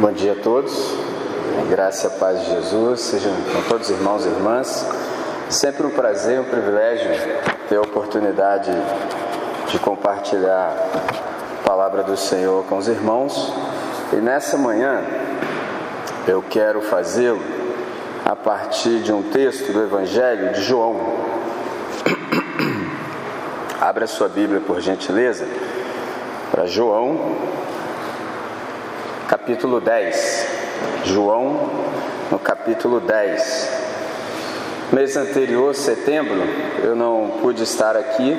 [0.00, 0.94] Bom dia a todos,
[1.68, 4.88] graça e paz de Jesus, sejam com todos irmãos e irmãs.
[5.50, 7.10] Sempre um prazer, um privilégio
[7.68, 8.70] ter a oportunidade
[9.70, 10.74] de compartilhar
[11.62, 13.52] a palavra do Senhor com os irmãos.
[14.14, 15.02] E nessa manhã
[16.26, 17.42] eu quero fazê-lo
[18.24, 20.96] a partir de um texto do Evangelho de João.
[23.78, 25.46] Abra sua Bíblia, por gentileza,
[26.50, 27.36] para João,
[29.30, 30.46] capítulo 10.
[31.04, 31.70] João,
[32.32, 33.70] no capítulo 10.
[34.92, 36.42] Mês anterior, setembro,
[36.82, 38.36] eu não pude estar aqui.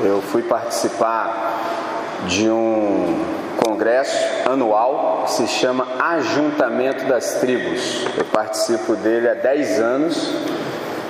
[0.00, 3.22] Eu fui participar de um
[3.62, 8.06] congresso anual que se chama Ajuntamento das Tribos.
[8.16, 10.32] Eu participo dele há 10 anos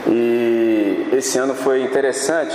[0.08, 0.67] e
[1.12, 2.54] esse ano foi interessante.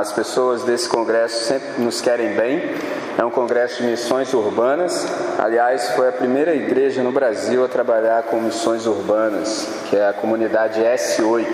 [0.00, 2.74] As pessoas desse congresso sempre nos querem bem.
[3.16, 5.06] É um congresso de missões urbanas.
[5.38, 10.12] Aliás, foi a primeira igreja no Brasil a trabalhar com missões urbanas, que é a
[10.12, 11.46] comunidade S8.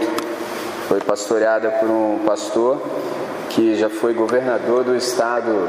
[0.88, 2.82] Foi pastoreada por um pastor
[3.50, 5.68] que já foi governador do estado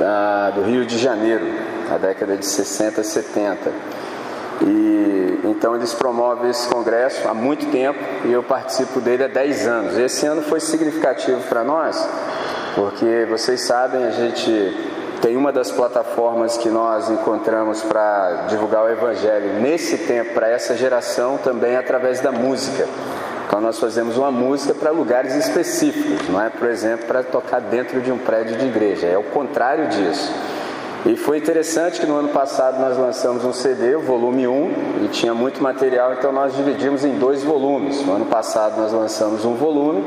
[0.00, 1.46] ah, do Rio de Janeiro,
[1.88, 3.70] na década de 60, 70.
[4.62, 5.08] E
[5.44, 9.98] então eles promovem esse congresso há muito tempo e eu participo dele há 10 anos.
[9.98, 12.08] Esse ano foi significativo para nós,
[12.74, 14.76] porque vocês sabem, a gente
[15.20, 20.76] tem uma das plataformas que nós encontramos para divulgar o Evangelho nesse tempo, para essa
[20.76, 22.86] geração, também através da música.
[23.46, 28.00] Então nós fazemos uma música para lugares específicos, não é, por exemplo, para tocar dentro
[28.00, 30.32] de um prédio de igreja, é o contrário disso.
[31.06, 35.08] E foi interessante que no ano passado nós lançamos um CD, o volume 1, e
[35.08, 38.04] tinha muito material, então nós dividimos em dois volumes.
[38.04, 40.04] No ano passado nós lançamos um volume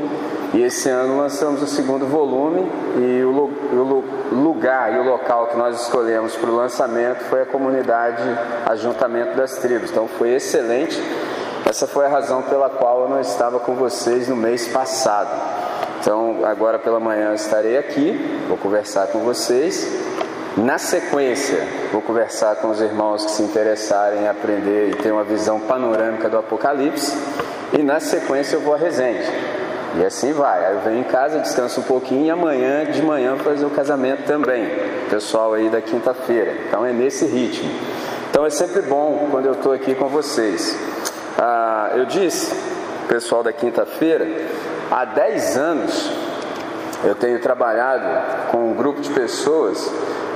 [0.54, 5.58] e esse ano lançamos o segundo volume e o, o lugar e o local que
[5.58, 8.22] nós escolhemos para o lançamento foi a comunidade
[8.66, 9.92] Ajuntamento das Tribos.
[9.92, 11.02] Então foi excelente.
[11.66, 15.32] Essa foi a razão pela qual eu não estava com vocês no mês passado.
[16.02, 19.88] Então agora pela manhã estarei aqui, vou conversar com vocês
[20.58, 25.24] na sequência, vou conversar com os irmãos que se interessarem em aprender e ter uma
[25.24, 27.18] visão panorâmica do Apocalipse.
[27.72, 29.24] E na sequência eu vou à resenha.
[29.98, 30.66] E assim vai.
[30.66, 33.70] Aí eu venho em casa, descanso um pouquinho e amanhã de manhã vou fazer o
[33.70, 34.70] casamento também.
[35.10, 36.54] Pessoal aí da quinta-feira.
[36.68, 37.72] Então é nesse ritmo.
[38.30, 40.78] Então é sempre bom quando eu estou aqui com vocês.
[41.38, 42.54] Ah, eu disse,
[43.08, 44.28] pessoal da quinta-feira,
[44.92, 46.12] há 10 anos
[47.06, 49.90] eu tenho trabalhado com um grupo de pessoas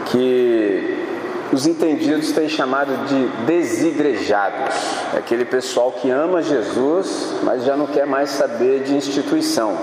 [0.05, 1.05] que
[1.51, 4.75] os entendidos têm chamado de desigrejados,
[5.15, 9.77] aquele pessoal que ama Jesus, mas já não quer mais saber de instituição.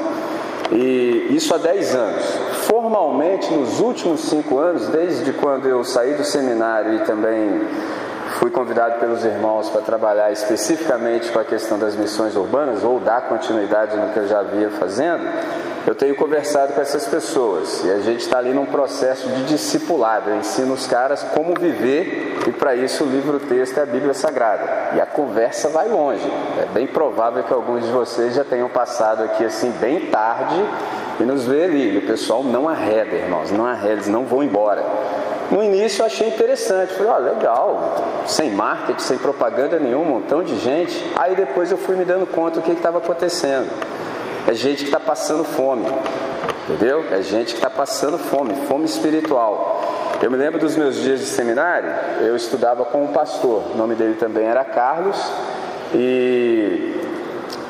[0.70, 2.24] E isso há 10 anos.
[2.66, 7.60] Formalmente, nos últimos cinco anos, desde quando eu saí do seminário e também
[8.38, 13.28] fui convidado pelos irmãos para trabalhar especificamente com a questão das missões urbanas, ou dar
[13.28, 15.22] continuidade no que eu já vinha fazendo,
[15.86, 20.30] eu tenho conversado com essas pessoas e a gente está ali num processo de discipulado.
[20.30, 24.14] Eu ensino os caras como viver e para isso o livro texto é a Bíblia
[24.14, 24.94] Sagrada.
[24.94, 26.24] E a conversa vai longe.
[26.60, 30.64] É bem provável que alguns de vocês já tenham passado aqui assim bem tarde
[31.18, 31.94] e nos vê ali.
[31.94, 34.84] E o pessoal não arreda, irmãos, não arreda, eles não vão embora.
[35.50, 40.42] No início eu achei interessante, falei, ó, legal, sem marketing, sem propaganda nenhuma, um montão
[40.42, 41.04] de gente.
[41.16, 43.68] Aí depois eu fui me dando conta do que estava acontecendo.
[44.46, 45.86] É gente que está passando fome,
[46.68, 47.04] entendeu?
[47.10, 49.80] É gente que está passando fome, fome espiritual.
[50.20, 53.94] Eu me lembro dos meus dias de seminário, eu estudava com um pastor, o nome
[53.94, 55.16] dele também era Carlos,
[55.94, 56.94] e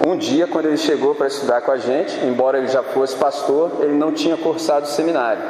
[0.06, 3.70] um dia, quando ele chegou para estudar com a gente, embora ele já fosse pastor,
[3.80, 5.42] ele não tinha cursado seminário.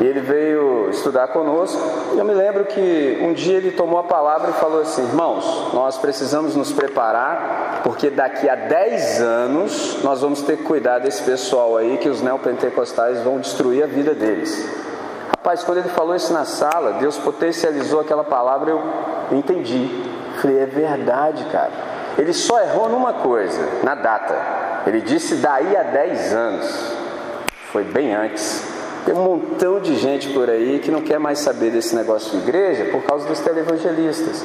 [0.00, 1.80] E ele veio estudar conosco.
[2.14, 5.74] E eu me lembro que um dia ele tomou a palavra e falou assim: Irmãos,
[5.74, 11.22] nós precisamos nos preparar, porque daqui a 10 anos nós vamos ter que cuidar desse
[11.22, 14.68] pessoal aí que os neopentecostais vão destruir a vida deles.
[15.28, 18.82] Rapaz, quando ele falou isso na sala, Deus potencializou aquela palavra, eu
[19.32, 19.88] entendi.
[20.40, 21.72] Falei, é verdade, cara.
[22.16, 24.34] Ele só errou numa coisa, na data.
[24.86, 26.92] Ele disse daí a 10 anos.
[27.70, 28.79] Foi bem antes.
[29.04, 32.38] Tem um montão de gente por aí que não quer mais saber desse negócio de
[32.38, 34.44] igreja por causa dos televangelistas.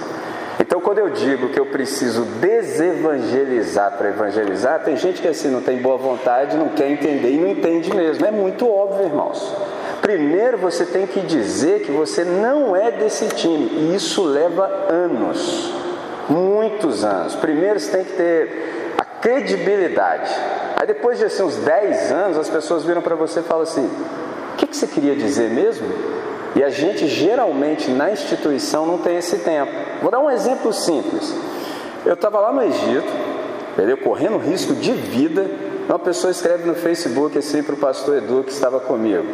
[0.59, 5.61] Então, quando eu digo que eu preciso desevangelizar para evangelizar, tem gente que assim não
[5.61, 8.25] tem boa vontade, não quer entender e não entende mesmo.
[8.25, 9.53] É muito óbvio, irmãos.
[10.01, 15.73] Primeiro você tem que dizer que você não é desse time, e isso leva anos,
[16.29, 17.35] muitos anos.
[17.35, 20.31] Primeiro você tem que ter a credibilidade.
[20.75, 23.89] Aí depois de assim, uns 10 anos, as pessoas viram para você e falam assim:
[24.55, 25.85] o que, que você queria dizer mesmo?
[26.55, 29.71] E a gente geralmente na instituição não tem esse tempo.
[30.01, 31.35] Vou dar um exemplo simples.
[32.05, 33.11] Eu estava lá no Egito,
[33.73, 33.97] entendeu?
[33.97, 35.45] correndo risco de vida.
[35.89, 39.25] Uma pessoa escreve no Facebook assim para o pastor Edu que estava comigo.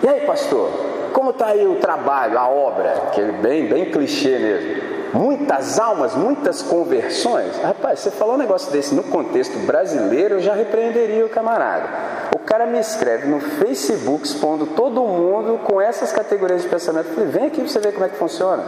[0.00, 0.70] E aí, pastor,
[1.12, 3.10] como está aí o trabalho, a obra?
[3.12, 4.82] Que é bem, bem clichê mesmo.
[5.14, 7.56] Muitas almas, muitas conversões.
[7.62, 11.88] Rapaz, você falou um negócio desse no contexto brasileiro, eu já repreenderia o camarada.
[12.34, 17.10] O cara me escreve no Facebook expondo todo mundo com essas categorias de pensamento.
[17.10, 18.64] Eu falei, vem aqui para você ver como é que funciona.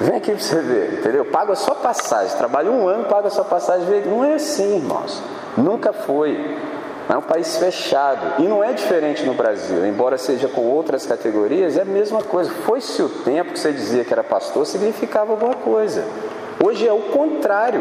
[0.00, 1.24] Vem aqui para você ver, entendeu?
[1.24, 4.02] Paga só passagem, trabalha um ano, paga só passagem.
[4.06, 5.20] Não é assim, irmãos.
[5.56, 6.56] Nunca foi.
[7.08, 8.42] É um país fechado.
[8.42, 12.50] E não é diferente no Brasil, embora seja com outras categorias, é a mesma coisa.
[12.66, 16.04] Foi-se o tempo que você dizia que era pastor, significava alguma coisa.
[16.62, 17.80] Hoje é o contrário.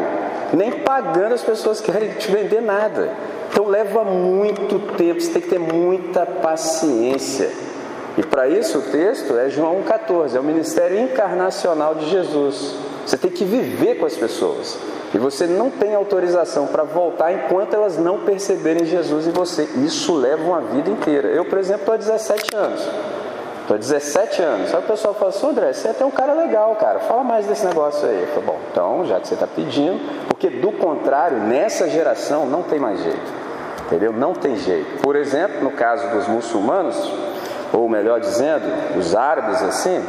[0.53, 3.11] Nem pagando as pessoas querem te vender nada.
[3.51, 7.49] Então leva muito tempo, você tem que ter muita paciência.
[8.17, 12.75] E para isso o texto é João 14, é o ministério encarnacional de Jesus.
[13.05, 14.77] Você tem que viver com as pessoas.
[15.13, 19.63] E você não tem autorização para voltar enquanto elas não perceberem Jesus em você.
[19.77, 21.29] Isso leva uma vida inteira.
[21.29, 22.81] Eu, por exemplo, estou há 17 anos.
[23.61, 24.73] Estou há 17 anos.
[24.73, 26.99] Aí o pessoal fala assim, André, você é até um cara legal, cara.
[26.99, 28.21] Fala mais desse negócio aí.
[28.21, 32.63] Eu falo, bom, então, já que você está pedindo, porque do contrário, nessa geração não
[32.63, 33.47] tem mais jeito.
[33.85, 34.11] Entendeu?
[34.11, 35.01] Não tem jeito.
[35.01, 37.09] Por exemplo, no caso dos muçulmanos,
[37.71, 38.65] ou melhor dizendo,
[38.97, 40.03] os árabes assim,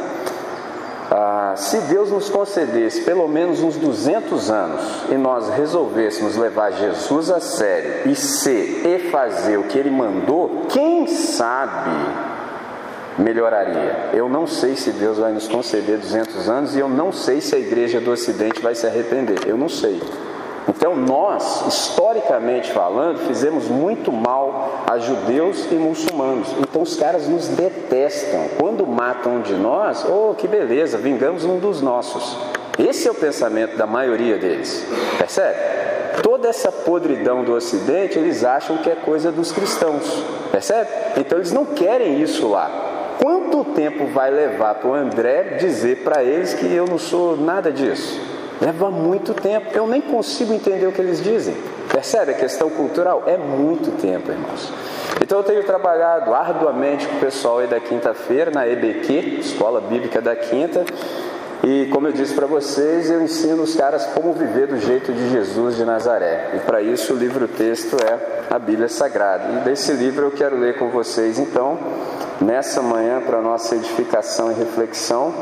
[1.11, 7.31] ah, se Deus nos concedesse pelo menos uns 200 anos e nós resolvêssemos levar Jesus
[7.31, 11.89] a sério e ser e fazer o que Ele mandou, quem sabe
[13.17, 14.09] melhoraria.
[14.13, 17.55] Eu não sei se Deus vai nos conceder 200 anos e eu não sei se
[17.55, 19.47] a igreja do Ocidente vai se arrepender.
[19.47, 19.99] Eu não sei.
[20.67, 26.53] Então, nós, historicamente falando, fizemos muito mal a judeus e muçulmanos.
[26.59, 28.47] Então, os caras nos detestam.
[28.59, 32.37] Quando matam um de nós, oh, que beleza, vingamos um dos nossos.
[32.77, 34.85] Esse é o pensamento da maioria deles.
[35.17, 35.57] Percebe?
[36.23, 40.23] Toda essa podridão do Ocidente, eles acham que é coisa dos cristãos.
[40.51, 40.89] Percebe?
[41.17, 42.69] Então, eles não querem isso lá.
[43.21, 47.71] Quanto tempo vai levar para o André dizer para eles que eu não sou nada
[47.71, 48.28] disso?
[48.61, 49.69] Leva muito tempo.
[49.73, 51.55] Eu nem consigo entender o que eles dizem.
[51.91, 53.23] Percebe a questão cultural?
[53.25, 54.71] É muito tempo, irmãos.
[55.21, 60.21] Então eu tenho trabalhado arduamente com o pessoal aí da quinta-feira na EBQ, Escola Bíblica
[60.21, 60.85] da Quinta.
[61.63, 65.29] E como eu disse para vocês, eu ensino os caras como viver do jeito de
[65.29, 66.51] Jesus de Nazaré.
[66.55, 68.17] E para isso o livro texto é
[68.49, 69.43] a Bíblia Sagrada.
[69.53, 71.77] E desse livro eu quero ler com vocês então,
[72.39, 75.33] nessa manhã, para nossa edificação e reflexão,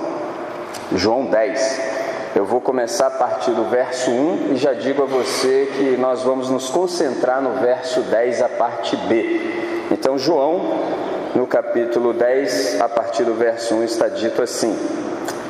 [0.96, 2.07] João 10.
[2.38, 6.22] Eu vou começar a partir do verso 1 e já digo a você que nós
[6.22, 9.42] vamos nos concentrar no verso 10, a parte B.
[9.90, 10.62] Então, João,
[11.34, 14.78] no capítulo 10, a partir do verso 1, está dito assim: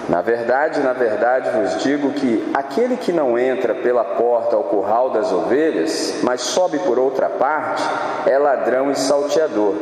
[0.07, 5.09] Na verdade, na verdade vos digo que aquele que não entra pela porta ao curral
[5.09, 7.83] das ovelhas, mas sobe por outra parte,
[8.27, 9.75] é ladrão e salteador.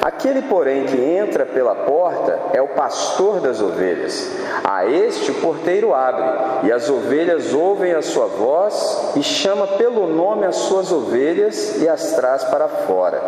[0.00, 4.30] Aquele, porém, que entra pela porta é o pastor das ovelhas.
[4.64, 10.06] A este o porteiro abre, e as ovelhas ouvem a sua voz, e chama pelo
[10.06, 13.20] nome as suas ovelhas e as traz para fora.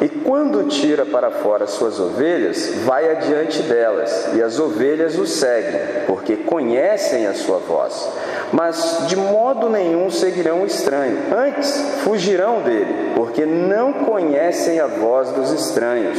[0.00, 5.26] E quando tira para fora as suas ovelhas, vai adiante delas, e as ovelhas o
[5.26, 8.08] seguem, porque conhecem a sua voz.
[8.52, 11.70] Mas de modo nenhum seguirão o estranho, antes
[12.02, 16.18] fugirão dele, porque não conhecem a voz dos estranhos.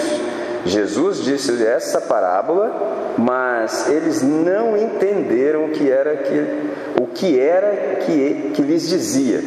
[0.65, 7.95] Jesus disse essa parábola, mas eles não entenderam o que era que, o que, era
[8.05, 9.41] que, que lhes dizia.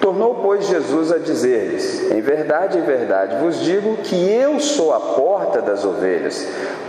[0.00, 5.00] Tornou, pois, Jesus a dizer-lhes: Em verdade, em verdade vos digo que eu sou a
[5.00, 6.46] porta das ovelhas.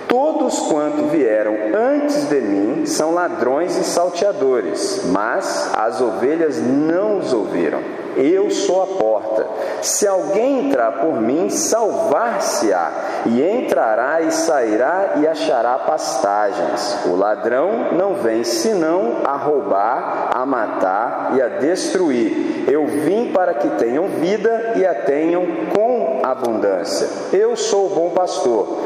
[0.07, 7.31] Todos quanto vieram antes de mim são ladrões e salteadores, mas as ovelhas não os
[7.31, 7.79] ouviram.
[8.17, 9.45] Eu sou a porta.
[9.81, 12.91] Se alguém entrar por mim, salvar-se-á,
[13.27, 17.05] e entrará e sairá e achará pastagens.
[17.05, 22.58] O ladrão não vem senão a roubar, a matar e a destruir.
[22.69, 27.07] Eu vim para que tenham vida e a tenham com abundância.
[27.33, 28.77] Eu sou o bom pastor.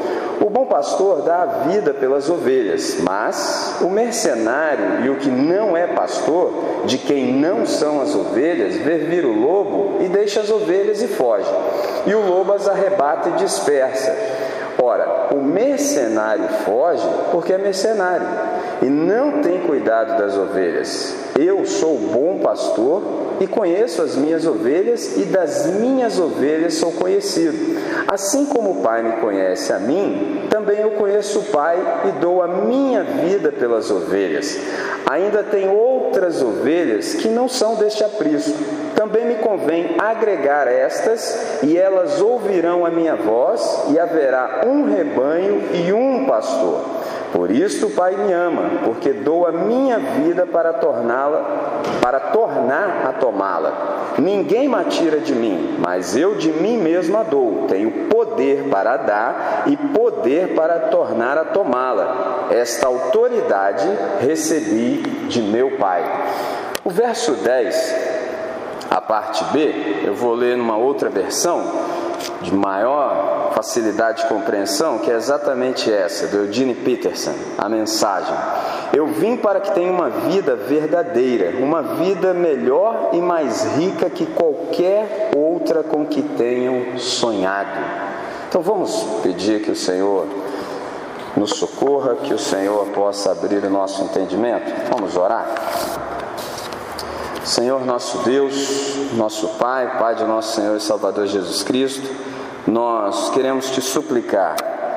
[0.41, 5.77] O bom pastor dá a vida pelas ovelhas, mas o mercenário e o que não
[5.77, 11.01] é pastor, de quem não são as ovelhas, vê o lobo e deixa as ovelhas
[11.01, 11.49] e foge.
[12.05, 14.13] E o lobo as arrebata e dispersa.
[14.81, 18.27] Ora, o mercenário foge porque é mercenário
[18.81, 21.22] e não tem cuidado das ovelhas.
[21.39, 23.01] Eu sou bom pastor
[23.39, 27.81] e conheço as minhas ovelhas, e das minhas ovelhas sou conhecido.
[28.07, 32.43] Assim como o Pai me conhece a mim, também eu conheço o Pai e dou
[32.43, 34.59] a minha vida pelas ovelhas.
[35.09, 38.53] Ainda tem outras ovelhas que não são deste aprisco.
[38.95, 45.63] Também me convém agregar estas, e elas ouvirão a minha voz, e haverá um rebanho
[45.73, 47.02] e um pastor.
[47.33, 53.07] Por isso o Pai me ama, porque dou a minha vida para torná-la, para tornar
[53.07, 54.13] a tomá-la.
[54.19, 57.65] Ninguém me tira de mim, mas eu de mim mesmo a dou.
[57.67, 62.45] Tenho poder para dar e poder para tornar a tomá-la.
[62.51, 64.97] Esta autoridade recebi
[65.27, 66.03] de meu Pai.
[66.85, 67.95] O verso 10,
[68.91, 71.63] a parte B, eu vou ler numa outra versão
[72.41, 78.36] de maior facilidade de compreensão, que é exatamente essa, do Eugene Peterson, a mensagem.
[78.91, 84.25] Eu vim para que tenha uma vida verdadeira, uma vida melhor e mais rica que
[84.25, 87.79] qualquer outra com que tenham sonhado.
[88.50, 90.27] Então vamos pedir que o Senhor
[91.36, 94.72] nos socorra, que o Senhor possa abrir o nosso entendimento.
[94.91, 95.48] Vamos orar.
[97.43, 102.07] Senhor nosso Deus, nosso Pai, Pai de nosso Senhor e Salvador Jesus Cristo,
[102.65, 104.55] nós queremos te suplicar,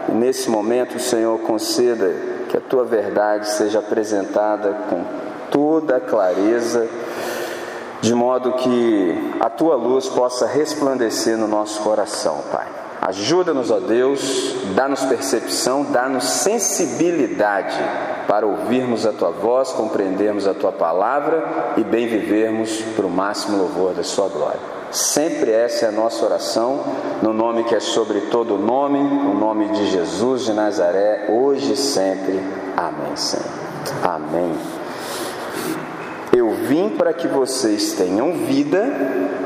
[0.08, 2.14] nesse momento, Senhor, conceda
[2.48, 5.04] que a tua verdade seja apresentada com
[5.50, 6.86] toda a clareza,
[8.00, 12.66] de modo que a tua luz possa resplandecer no nosso coração, Pai.
[13.00, 17.76] Ajuda-nos, ó Deus, dá-nos percepção, dá-nos sensibilidade
[18.26, 23.58] para ouvirmos a tua voz, compreendermos a tua palavra e bem vivermos para o máximo
[23.58, 24.58] louvor da sua glória.
[24.96, 26.82] Sempre essa é a nossa oração,
[27.20, 31.76] no nome que é sobre todo nome, o nome de Jesus de Nazaré, hoje e
[31.76, 32.40] sempre.
[32.74, 33.44] Amém, Senhor.
[34.02, 34.54] Amém.
[36.34, 38.90] Eu vim para que vocês tenham vida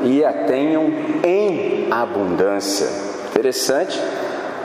[0.03, 0.85] e a tenham
[1.21, 2.87] em abundância.
[3.27, 4.01] Interessante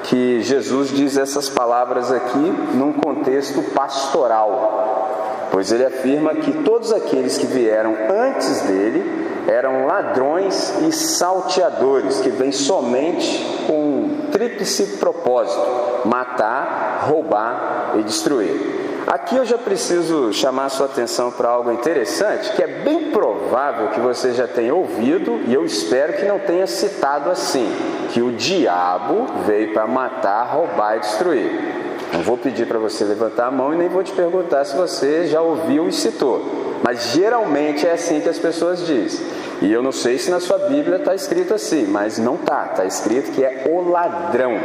[0.05, 7.37] que Jesus diz essas palavras aqui num contexto pastoral, pois ele afirma que todos aqueles
[7.37, 16.07] que vieram antes dele eram ladrões e salteadores que vêm somente com um tríplice propósito:
[16.07, 18.77] matar, roubar e destruir.
[19.07, 23.91] Aqui eu já preciso chamar a sua atenção para algo interessante, que é bem provável
[23.91, 27.71] que você já tenha ouvido, e eu espero que não tenha citado assim:
[28.13, 31.77] que o diabo veio para matar, roubar e destruir.
[32.13, 35.27] Não vou pedir para você levantar a mão e nem vou te perguntar se você
[35.27, 36.67] já ouviu e citou.
[36.83, 39.25] Mas geralmente é assim que as pessoas dizem.
[39.63, 42.69] E eu não sei se na sua Bíblia está escrito assim, mas não está.
[42.71, 44.59] Está escrito que é o ladrão.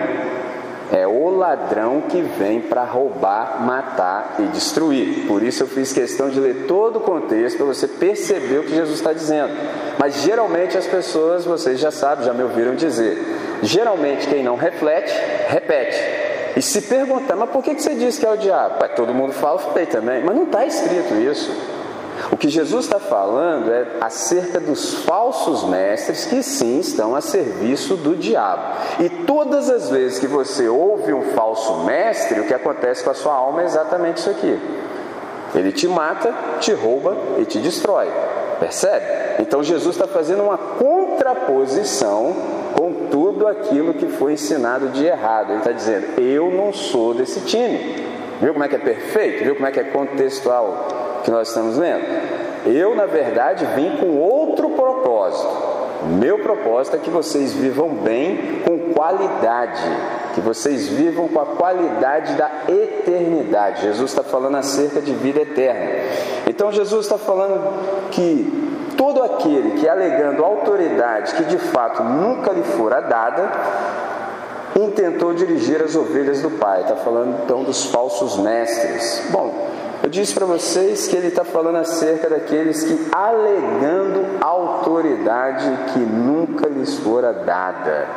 [0.91, 5.25] É o ladrão que vem para roubar, matar e destruir.
[5.25, 8.75] Por isso eu fiz questão de ler todo o contexto para você perceber o que
[8.75, 9.53] Jesus está dizendo.
[9.97, 13.17] Mas geralmente as pessoas, vocês já sabem, já me ouviram dizer.
[13.63, 15.13] Geralmente quem não reflete,
[15.47, 15.97] repete.
[16.57, 18.83] E se perguntar, mas por que você disse que é o diabo?
[18.93, 20.21] todo mundo fala, falei também.
[20.21, 21.49] Mas não está escrito isso.
[22.29, 27.95] O que Jesus está falando é acerca dos falsos mestres que sim estão a serviço
[27.95, 28.63] do diabo.
[28.99, 33.13] E todas as vezes que você ouve um falso mestre, o que acontece com a
[33.13, 34.59] sua alma é exatamente isso aqui.
[35.55, 38.07] Ele te mata, te rouba e te destrói.
[38.59, 39.05] Percebe?
[39.39, 42.35] Então Jesus está fazendo uma contraposição
[42.77, 45.49] com tudo aquilo que foi ensinado de errado.
[45.49, 48.11] Ele está dizendo: Eu não sou desse time.
[48.39, 49.43] Viu como é que é perfeito?
[49.43, 52.05] Viu como é que é contextual que nós estamos lendo?
[52.65, 55.71] Eu, na verdade, vim com outro propósito.
[56.19, 59.83] Meu propósito é que vocês vivam bem com qualidade,
[60.33, 63.83] que vocês vivam com a qualidade da eternidade.
[63.83, 66.01] Jesus está falando acerca de vida eterna.
[66.47, 72.63] Então, Jesus está falando que todo aquele que alegando autoridade que de fato nunca lhe
[72.63, 73.51] fora dada,
[74.75, 76.81] intentou dirigir as ovelhas do Pai.
[76.81, 79.27] Está falando então dos falsos mestres.
[79.29, 79.67] Bom,
[80.03, 86.67] eu disse para vocês que ele está falando acerca daqueles que, alegando autoridade que nunca
[86.67, 88.07] lhes fora dada.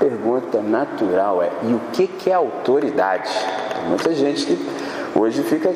[0.00, 3.30] Pergunta natural é: e o que, que é autoridade?
[3.74, 4.68] Tem muita gente que
[5.14, 5.72] hoje fica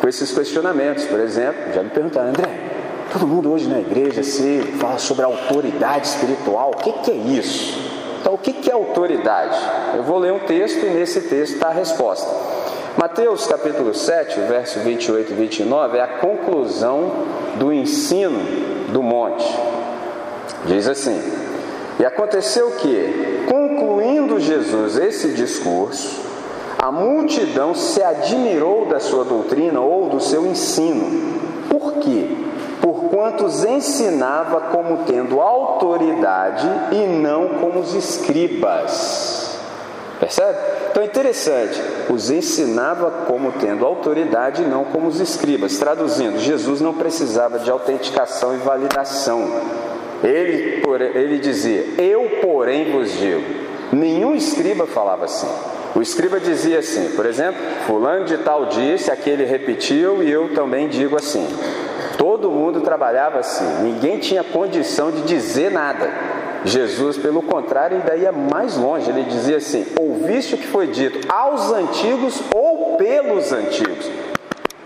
[0.00, 1.04] com esses questionamentos.
[1.04, 2.70] Por exemplo, já me perguntaram, André,
[3.12, 7.78] todo mundo hoje na igreja se fala sobre autoridade espiritual, o que, que é isso?
[8.20, 9.58] Então, o que, que é autoridade?
[9.94, 12.30] Eu vou ler um texto e nesse texto está a resposta.
[12.98, 17.12] Mateus capítulo 7, verso 28 e 29 é a conclusão
[17.56, 18.40] do ensino
[18.92, 19.46] do monte.
[20.66, 21.22] Diz assim:
[22.00, 26.20] E aconteceu que, concluindo Jesus esse discurso,
[26.78, 31.38] a multidão se admirou da sua doutrina ou do seu ensino.
[31.68, 32.26] Por quê?
[32.82, 39.39] Porquanto os ensinava como tendo autoridade e não como os escribas.
[40.20, 40.58] Percebe?
[40.90, 45.78] Então é interessante, os ensinava como tendo autoridade não como os escribas.
[45.78, 49.48] Traduzindo, Jesus não precisava de autenticação e validação.
[50.22, 50.82] Ele,
[51.14, 53.42] ele dizia: Eu, porém, vos digo.
[53.92, 55.48] Nenhum escriba falava assim.
[55.94, 60.88] O escriba dizia assim, por exemplo, fulano de tal disse, aquele repetiu e eu também
[60.88, 61.48] digo assim.
[62.16, 66.08] Todo mundo trabalhava assim, ninguém tinha condição de dizer nada.
[66.64, 71.30] Jesus, pelo contrário, ainda ia mais longe, ele dizia assim: Ouviste o que foi dito
[71.32, 74.10] aos antigos ou pelos antigos?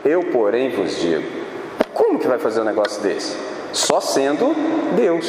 [0.04, 1.24] Eu, porém, vos digo.
[1.92, 3.36] Como que vai fazer um negócio desse?
[3.72, 4.54] Só sendo
[4.94, 5.26] Deus.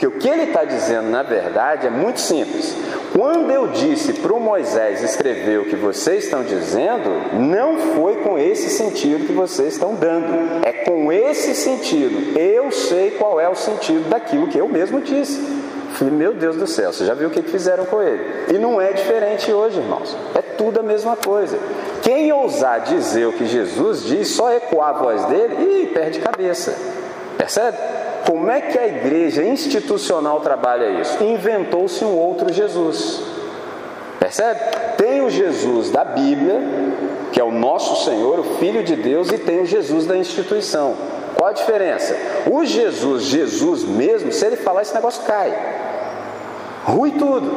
[0.00, 2.74] Porque o que ele está dizendo, na verdade, é muito simples.
[3.14, 8.38] Quando eu disse para o Moisés escrever o que vocês estão dizendo, não foi com
[8.38, 12.38] esse sentido que vocês estão dando, é com esse sentido.
[12.38, 15.38] Eu sei qual é o sentido daquilo que eu mesmo disse.
[16.00, 18.24] Meu Deus do céu, você já viu o que fizeram com ele?
[18.54, 20.16] E não é diferente hoje, irmãos.
[20.34, 21.58] É tudo a mesma coisa.
[22.00, 26.74] Quem ousar dizer o que Jesus diz, só ecoar a voz dele, e perde cabeça.
[27.36, 27.76] Percebe?
[28.26, 31.22] Como é que a igreja institucional trabalha isso?
[31.22, 33.22] Inventou-se um outro Jesus.
[34.18, 34.60] Percebe?
[34.96, 36.60] Tem o Jesus da Bíblia,
[37.32, 40.94] que é o nosso Senhor, o Filho de Deus, e tem o Jesus da instituição.
[41.34, 42.14] Qual a diferença?
[42.50, 45.56] O Jesus, Jesus mesmo, se ele falar, esse negócio cai.
[46.84, 47.50] Rui tudo.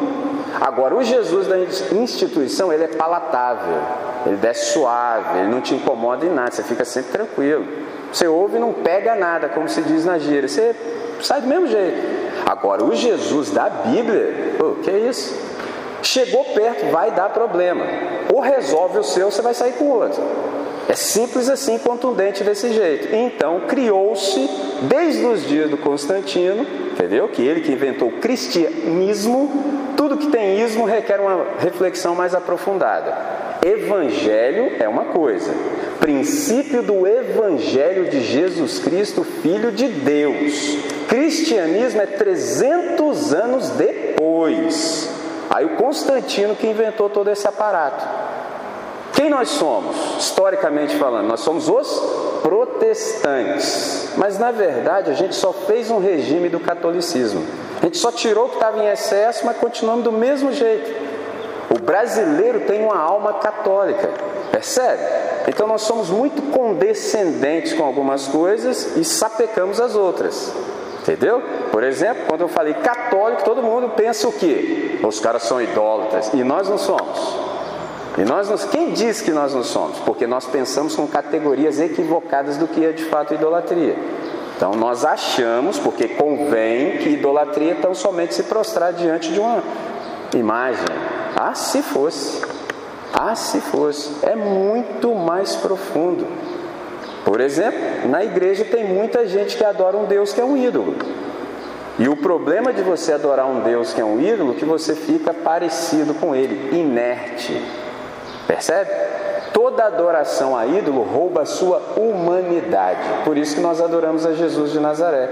[0.62, 1.58] Agora, o Jesus da
[1.92, 3.82] instituição, ele é palatável,
[4.26, 7.66] ele desce suave, ele não te incomoda em nada, você fica sempre tranquilo.
[8.14, 10.48] Você ouve e não pega nada, como se diz na gíria.
[10.48, 10.76] Você
[11.20, 11.98] sai do mesmo jeito.
[12.46, 15.36] Agora, o Jesus da Bíblia, o que é isso?
[16.04, 17.84] Chegou perto, vai dar problema.
[18.32, 20.22] Ou resolve o seu, você vai sair com o outro.
[20.88, 23.16] É simples assim, contundente desse jeito.
[23.16, 24.48] Então, criou-se,
[24.82, 27.30] desde os dias do Constantino, entendeu?
[27.30, 29.50] Que ele que inventou o cristianismo,
[29.98, 33.43] tudo que tem ismo requer uma reflexão mais aprofundada.
[33.66, 35.54] Evangelho é uma coisa,
[36.00, 40.78] princípio do Evangelho de Jesus Cristo, Filho de Deus.
[41.08, 45.10] Cristianismo é 300 anos depois.
[45.50, 48.06] Aí o Constantino que inventou todo esse aparato.
[49.14, 51.28] Quem nós somos, historicamente falando?
[51.28, 54.10] Nós somos os protestantes.
[54.18, 57.46] Mas na verdade a gente só fez um regime do catolicismo.
[57.82, 61.03] A gente só tirou o que estava em excesso, mas continuamos do mesmo jeito.
[61.70, 64.10] O brasileiro tem uma alma católica,
[64.52, 65.02] percebe?
[65.48, 70.54] Então nós somos muito condescendentes com algumas coisas e sapecamos as outras.
[71.02, 71.42] Entendeu?
[71.70, 75.00] Por exemplo, quando eu falei católico, todo mundo pensa o quê?
[75.04, 76.34] Os caras são idólatras.
[76.34, 77.36] E nós não somos.
[78.18, 80.00] E nós não, quem diz que nós não somos?
[80.00, 83.98] Porque nós pensamos com categorias equivocadas do que é de fato idolatria.
[84.56, 89.62] Então nós achamos, porque convém, que idolatria é tão somente se prostrar diante de uma
[90.34, 90.86] imagem.
[91.36, 92.42] Ah, se fosse.
[93.14, 94.12] Ah, se fosse.
[94.24, 96.28] É muito mais profundo.
[97.24, 100.96] Por exemplo, na igreja tem muita gente que adora um Deus que é um ídolo.
[101.98, 104.96] E o problema de você adorar um Deus que é um ídolo é que você
[104.96, 107.62] fica parecido com ele, inerte.
[108.48, 108.90] Percebe?
[109.64, 113.00] Toda adoração a ídolo rouba a sua humanidade.
[113.24, 115.30] Por isso que nós adoramos a Jesus de Nazaré.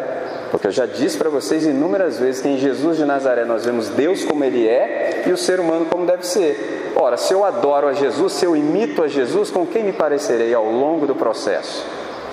[0.50, 3.90] Porque eu já disse para vocês inúmeras vezes que em Jesus de Nazaré nós vemos
[3.90, 6.94] Deus como ele é e o ser humano como deve ser.
[6.96, 10.54] Ora, se eu adoro a Jesus, se eu imito a Jesus, com quem me parecerei
[10.54, 11.86] ao longo do processo?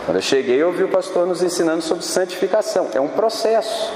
[0.06, 2.90] Quando eu cheguei, eu ouvi o pastor nos ensinando sobre santificação.
[2.94, 3.92] É um processo.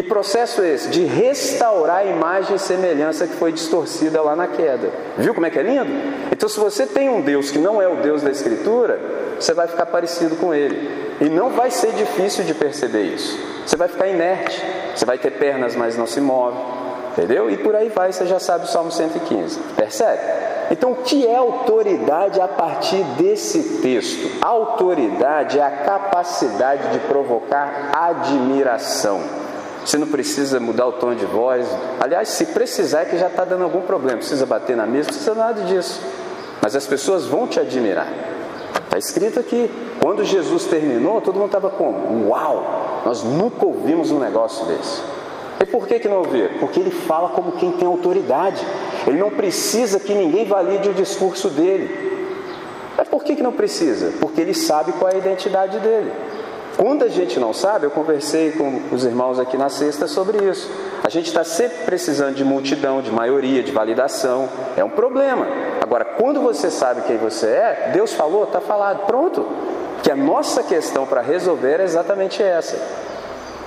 [0.00, 0.88] Que processo é esse?
[0.88, 4.88] De restaurar a imagem e semelhança que foi distorcida lá na queda.
[5.18, 5.90] Viu como é que é lindo?
[6.32, 8.98] Então, se você tem um Deus que não é o Deus da Escritura,
[9.38, 10.88] você vai ficar parecido com ele.
[11.20, 13.38] E não vai ser difícil de perceber isso.
[13.66, 14.64] Você vai ficar inerte,
[14.96, 16.56] você vai ter pernas, mas não se move.
[17.12, 17.50] Entendeu?
[17.50, 19.60] E por aí vai, você já sabe o Salmo 115.
[19.76, 20.22] Percebe?
[20.70, 24.30] Então, o que é autoridade a partir desse texto?
[24.40, 29.39] autoridade é a capacidade de provocar admiração.
[29.84, 31.66] Você não precisa mudar o tom de voz.
[31.98, 34.18] Aliás, se precisar, é que já está dando algum problema.
[34.18, 36.00] Precisa bater na mesa, não precisa nada disso.
[36.60, 38.08] Mas as pessoas vão te admirar.
[38.84, 39.70] Está escrito aqui.
[40.02, 42.28] Quando Jesus terminou, todo mundo estava como?
[42.28, 43.02] Uau!
[43.04, 45.02] Nós nunca ouvimos um negócio desse.
[45.60, 46.58] E por que, que não ouviram?
[46.58, 48.66] Porque ele fala como quem tem autoridade.
[49.06, 52.10] Ele não precisa que ninguém valide o discurso dele.
[52.96, 54.12] Mas por que, que não precisa?
[54.20, 56.12] Porque ele sabe qual é a identidade dele.
[56.80, 60.66] Quando a gente não sabe, eu conversei com os irmãos aqui na sexta sobre isso.
[61.04, 64.48] A gente está sempre precisando de multidão, de maioria, de validação.
[64.78, 65.46] É um problema.
[65.82, 69.46] Agora, quando você sabe quem você é, Deus falou, está falado, pronto.
[70.02, 72.78] Que a nossa questão para resolver é exatamente essa.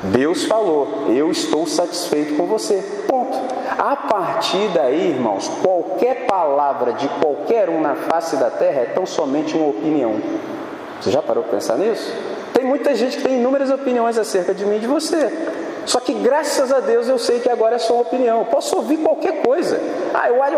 [0.06, 2.84] Deus falou, eu estou satisfeito com você.
[3.08, 3.38] Ponto.
[3.78, 9.06] A partir daí, irmãos, qualquer palavra de qualquer um na face da terra é tão
[9.06, 10.15] somente uma opinião.
[10.99, 12.33] Você já parou para pensar nisso?
[12.54, 15.32] Tem muita gente que tem inúmeras opiniões acerca de mim e de você.
[15.86, 18.39] Só que graças a Deus eu sei que agora é só uma opinião.
[18.39, 19.80] Eu posso ouvir qualquer coisa.
[20.13, 20.58] Ah, eu olho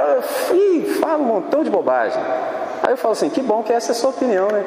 [0.54, 2.22] e falo um montão de bobagem.
[2.84, 4.64] Aí eu falo assim, que bom que essa é a sua opinião, né?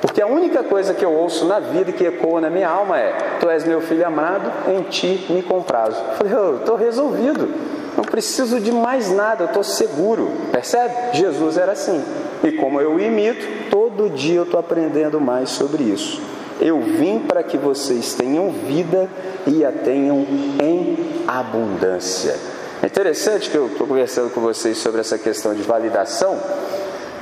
[0.00, 2.98] Porque a única coisa que eu ouço na vida e que ecoa na minha alma
[2.98, 5.96] é: Tu és meu filho amado, em ti me comprazo.
[5.96, 7.52] Eu falei, eu estou resolvido,
[7.96, 10.30] não preciso de mais nada, eu estou seguro.
[10.50, 10.94] Percebe?
[11.12, 12.02] Jesus era assim.
[12.42, 16.29] E como eu imito, todo dia eu estou aprendendo mais sobre isso.
[16.60, 19.08] Eu vim para que vocês tenham vida
[19.46, 20.26] e a tenham
[20.62, 22.36] em abundância.
[22.82, 26.38] É interessante que eu estou conversando com vocês sobre essa questão de validação.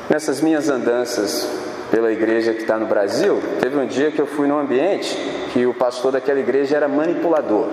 [0.08, 1.48] Nessas minhas andanças
[1.90, 5.16] pela igreja que está no Brasil, teve um dia que eu fui num ambiente
[5.52, 7.68] que o pastor daquela igreja era manipulador.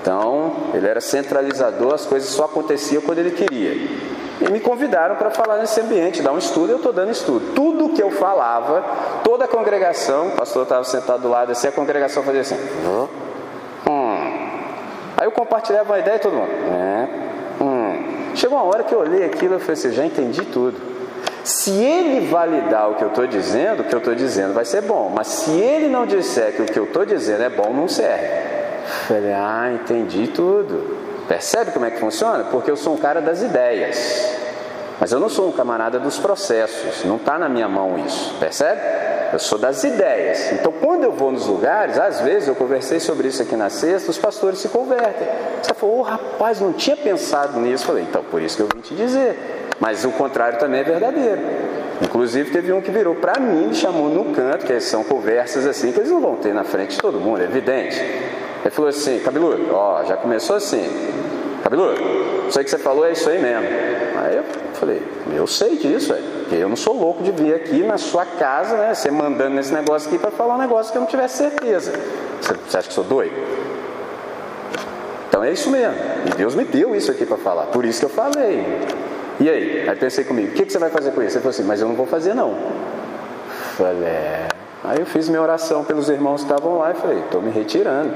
[0.00, 4.13] Então, ele era centralizador, as coisas só aconteciam quando ele queria.
[4.40, 7.54] E me convidaram para falar nesse ambiente, dar um estudo, eu estou dando estudo.
[7.54, 8.82] Tudo que eu falava,
[9.22, 12.56] toda a congregação, o pastor estava sentado do lado assim, a congregação fazia assim.
[12.56, 13.06] Hum.
[15.16, 16.50] Aí eu compartilhava uma ideia e todo mundo.
[16.50, 17.08] É,
[17.62, 18.34] hum.
[18.34, 20.76] Chegou uma hora que eu olhei aquilo e falei assim, já entendi tudo.
[21.44, 24.82] Se ele validar o que eu estou dizendo, o que eu estou dizendo vai ser
[24.82, 25.12] bom.
[25.14, 28.26] Mas se ele não disser que o que eu estou dizendo é bom, não serve.
[29.06, 31.03] Falei, ah, entendi tudo.
[31.28, 32.44] Percebe como é que funciona?
[32.44, 34.44] Porque eu sou um cara das ideias.
[35.00, 38.80] Mas eu não sou um camarada dos processos, não está na minha mão isso, percebe?
[39.32, 40.52] Eu sou das ideias.
[40.52, 44.08] Então, quando eu vou nos lugares, às vezes eu conversei sobre isso aqui na sexta,
[44.10, 45.26] os pastores se convertem.
[45.60, 47.82] Você falou, oh, rapaz, não tinha pensado nisso.
[47.82, 49.66] Eu falei, então por isso que eu vim te dizer.
[49.80, 51.40] Mas o contrário também é verdadeiro.
[52.00, 55.90] Inclusive, teve um que virou para mim, me chamou no canto, que são conversas assim,
[55.90, 58.00] que eles não vão ter na frente de todo mundo, é evidente.
[58.64, 60.88] Ele falou assim, cabeludo, ó, já começou assim.
[61.62, 62.00] Cabeludo,
[62.48, 63.66] isso aí que você falou é isso aí mesmo.
[64.16, 65.02] Aí eu falei,
[65.34, 66.24] eu sei disso, velho.
[66.50, 68.94] Eu não sou louco de vir aqui na sua casa, né?
[68.94, 71.92] Você mandando nesse negócio aqui para falar um negócio que eu não tivesse certeza.
[72.40, 73.34] Você, você acha que sou doido?
[75.28, 75.96] Então é isso mesmo.
[76.26, 77.66] E Deus me deu isso aqui para falar.
[77.66, 78.64] Por isso que eu falei.
[79.40, 79.88] E aí?
[79.88, 81.36] Aí pensei comigo, o que, que você vai fazer com isso?
[81.36, 82.54] Ele falou assim, mas eu não vou fazer não.
[83.76, 84.48] Falei, é.
[84.84, 88.12] Aí eu fiz minha oração pelos irmãos que estavam lá e falei, estou me retirando.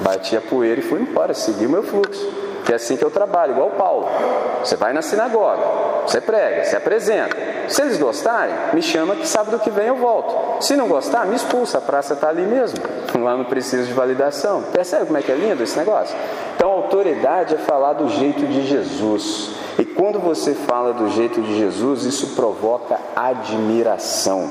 [0.00, 2.28] Bati a poeira e fui embora, segui o meu fluxo.
[2.64, 4.08] Que é assim que eu trabalho, igual o Paulo.
[4.64, 5.62] Você vai na sinagoga,
[6.04, 7.36] você prega, se apresenta.
[7.68, 10.62] Se eles gostarem, me chama que sábado que vem eu volto.
[10.62, 12.78] Se não gostar, me expulsa, a praça está ali mesmo.
[13.22, 14.64] Lá não preciso de validação.
[14.72, 16.16] Percebe como é que é lindo esse negócio?
[16.56, 19.52] Então, autoridade é falar do jeito de Jesus.
[19.78, 24.50] E quando você fala do jeito de Jesus, isso provoca admiração.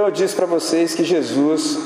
[0.00, 1.78] Então eu disse para vocês que Jesus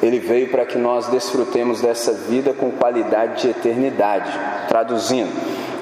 [0.00, 4.30] ele veio para que nós desfrutemos dessa vida com qualidade de eternidade.
[4.68, 5.32] Traduzindo,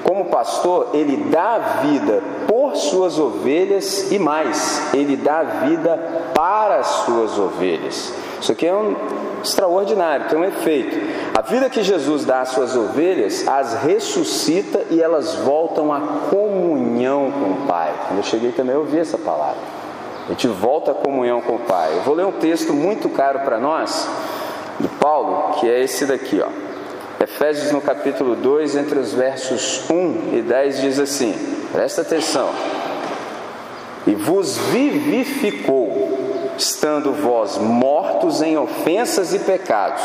[0.03, 6.87] como pastor, ele dá vida por suas ovelhas e mais, ele dá vida para as
[6.87, 8.11] suas ovelhas.
[8.41, 8.95] Isso aqui é um
[9.43, 10.97] extraordinário, tem um efeito.
[11.37, 15.99] A vida que Jesus dá às suas ovelhas, as ressuscita e elas voltam à
[16.31, 17.93] comunhão com o Pai.
[18.07, 19.74] Quando eu cheguei também eu ouvi essa palavra.
[20.25, 21.93] A gente volta à comunhão com o Pai.
[21.93, 24.09] Eu vou ler um texto muito caro para nós,
[24.79, 26.49] de Paulo, que é esse daqui, ó.
[27.23, 31.33] Efésios no capítulo 2, entre os versos 1 e 10, diz assim:
[31.71, 32.49] presta atenção.
[34.07, 40.03] E vos vivificou, estando vós mortos em ofensas e pecados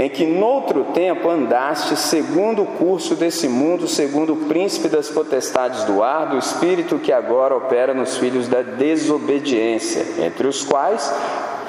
[0.00, 5.84] em que noutro tempo andaste segundo o curso desse mundo, segundo o príncipe das potestades
[5.84, 11.12] do ar, do espírito que agora opera nos filhos da desobediência, entre os quais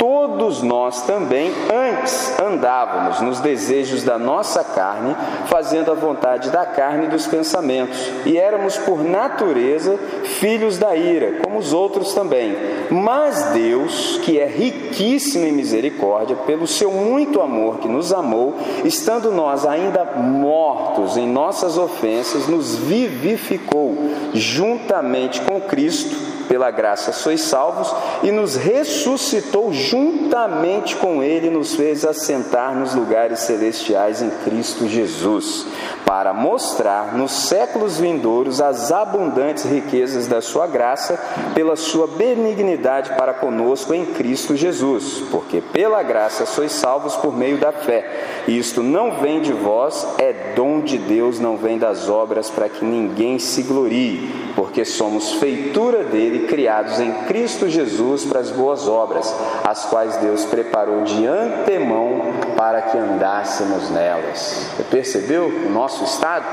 [0.01, 7.05] todos nós também antes andávamos nos desejos da nossa carne, fazendo a vontade da carne
[7.05, 9.99] e dos pensamentos, e éramos por natureza
[10.39, 12.57] filhos da ira, como os outros também.
[12.89, 19.31] Mas Deus, que é riquíssimo em misericórdia, pelo seu muito amor que nos amou, estando
[19.31, 23.95] nós ainda mortos em nossas ofensas, nos vivificou
[24.33, 32.03] juntamente com Cristo pela graça sois salvos, e nos ressuscitou juntamente com Ele, nos fez
[32.03, 35.65] assentar nos lugares celestiais em Cristo Jesus,
[36.05, 41.17] para mostrar nos séculos vindouros as abundantes riquezas da Sua graça,
[41.55, 47.59] pela Sua benignidade para conosco em Cristo Jesus, porque pela graça sois salvos por meio
[47.59, 48.43] da fé.
[48.45, 52.83] Isto não vem de vós, é dom de Deus, não vem das obras, para que
[52.83, 59.33] ninguém se glorie, porque somos feitura dele, criados em Cristo Jesus para as boas obras,
[59.63, 64.67] as quais Deus preparou de antemão para que andássemos nelas.
[64.75, 66.45] Você percebeu o nosso estado?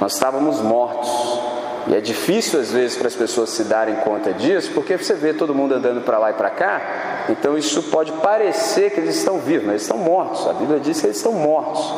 [0.00, 1.40] Nós estávamos mortos.
[1.88, 5.32] E é difícil às vezes para as pessoas se darem conta disso, porque você vê
[5.32, 9.38] todo mundo andando para lá e para cá, então isso pode parecer que eles estão
[9.38, 10.46] vivos, mas eles estão mortos.
[10.48, 11.92] A Bíblia diz que eles estão mortos.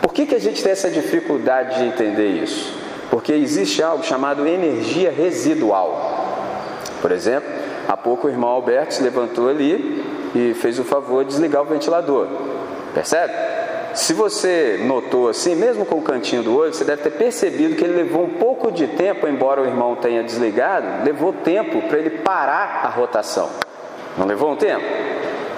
[0.00, 2.89] Por que, que a gente tem essa dificuldade de entender isso?
[3.10, 6.18] Porque existe algo chamado energia residual.
[7.02, 7.50] Por exemplo,
[7.88, 11.64] há pouco o irmão Alberto se levantou ali e fez o favor de desligar o
[11.64, 12.28] ventilador.
[12.94, 13.32] Percebe?
[13.94, 17.82] Se você notou assim, mesmo com o cantinho do olho, você deve ter percebido que
[17.82, 22.10] ele levou um pouco de tempo, embora o irmão tenha desligado, levou tempo para ele
[22.10, 23.50] parar a rotação.
[24.16, 24.84] Não levou um tempo?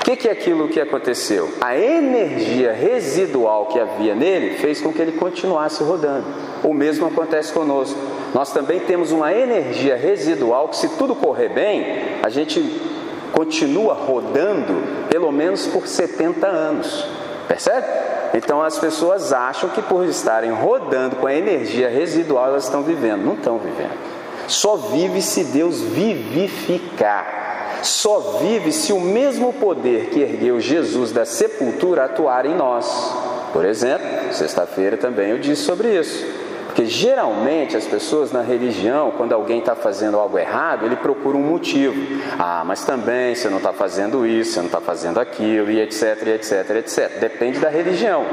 [0.02, 1.48] O que, que é aquilo que aconteceu?
[1.60, 6.26] A energia residual que havia nele fez com que ele continuasse rodando.
[6.64, 7.96] O mesmo acontece conosco.
[8.34, 12.60] Nós também temos uma energia residual que, se tudo correr bem, a gente
[13.30, 17.06] continua rodando pelo menos por 70 anos.
[17.46, 17.86] Percebe?
[18.34, 23.24] Então as pessoas acham que por estarem rodando com a energia residual elas estão vivendo.
[23.24, 23.96] Não estão vivendo.
[24.48, 27.41] Só vive se Deus vivificar
[27.82, 33.14] só vive se o mesmo poder que ergueu Jesus da sepultura atuar em nós.
[33.52, 36.24] Por exemplo, sexta-feira também eu disse sobre isso.
[36.66, 41.42] Porque geralmente as pessoas na religião, quando alguém está fazendo algo errado, ele procura um
[41.42, 41.94] motivo.
[42.38, 46.22] Ah, mas também você não está fazendo isso, você não está fazendo aquilo, e etc,
[46.26, 47.18] e etc, etc.
[47.20, 48.24] Depende da religião.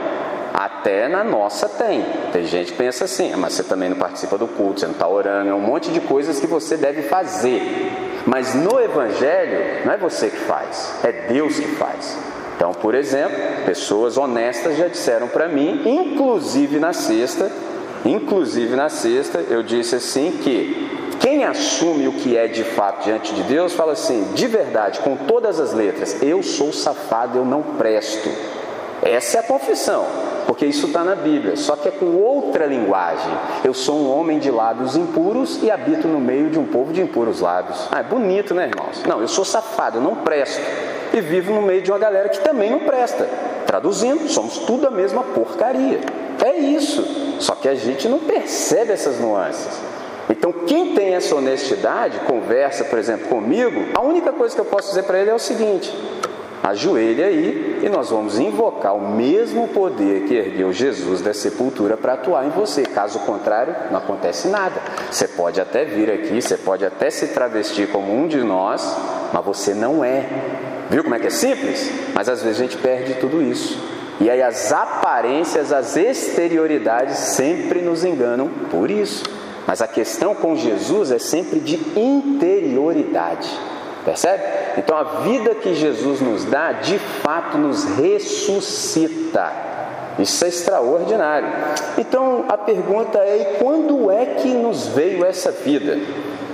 [0.60, 2.06] Até na nossa tem.
[2.34, 4.94] Tem gente que pensa assim, ah, mas você também não participa do culto, você não
[4.94, 7.62] está orando, é um monte de coisas que você deve fazer.
[8.26, 12.18] Mas no Evangelho, não é você que faz, é Deus que faz.
[12.58, 17.50] Então, por exemplo, pessoas honestas já disseram para mim, inclusive na sexta,
[18.04, 23.34] inclusive na sexta, eu disse assim que quem assume o que é de fato diante
[23.34, 27.62] de Deus fala assim, de verdade, com todas as letras, eu sou safado, eu não
[27.64, 28.30] presto.
[29.02, 33.32] Essa é a confissão porque isso está na Bíblia, só que é com outra linguagem.
[33.64, 37.00] Eu sou um homem de lábios impuros e habito no meio de um povo de
[37.00, 37.88] impuros lábios.
[37.92, 39.04] Ah, é bonito, né, irmãos?
[39.08, 40.60] Não, eu sou safado, eu não presto.
[41.14, 43.30] E vivo no meio de uma galera que também não presta.
[43.68, 46.00] Traduzindo, somos tudo a mesma porcaria.
[46.44, 47.06] É isso.
[47.40, 49.80] Só que a gente não percebe essas nuances.
[50.32, 54.90] Então, quem tem essa honestidade, conversa, por exemplo, comigo, a única coisa que eu posso
[54.90, 55.96] dizer para ele é o seguinte:
[56.62, 62.14] Ajoelhe aí e nós vamos invocar o mesmo poder que ergueu Jesus da sepultura para
[62.14, 62.84] atuar em você.
[62.84, 64.82] Caso contrário, não acontece nada.
[65.10, 68.98] Você pode até vir aqui, você pode até se travestir como um de nós,
[69.32, 70.26] mas você não é.
[70.90, 71.90] Viu como é que é simples?
[72.14, 73.80] Mas às vezes a gente perde tudo isso.
[74.20, 79.24] E aí as aparências, as exterioridades sempre nos enganam por isso.
[79.66, 83.50] Mas a questão com Jesus é sempre de interioridade.
[84.06, 84.44] Percebe?
[84.78, 89.52] Então a vida que Jesus nos dá, de fato, nos ressuscita.
[90.18, 91.48] Isso é extraordinário.
[91.98, 95.98] Então a pergunta é: e quando é que nos veio essa vida?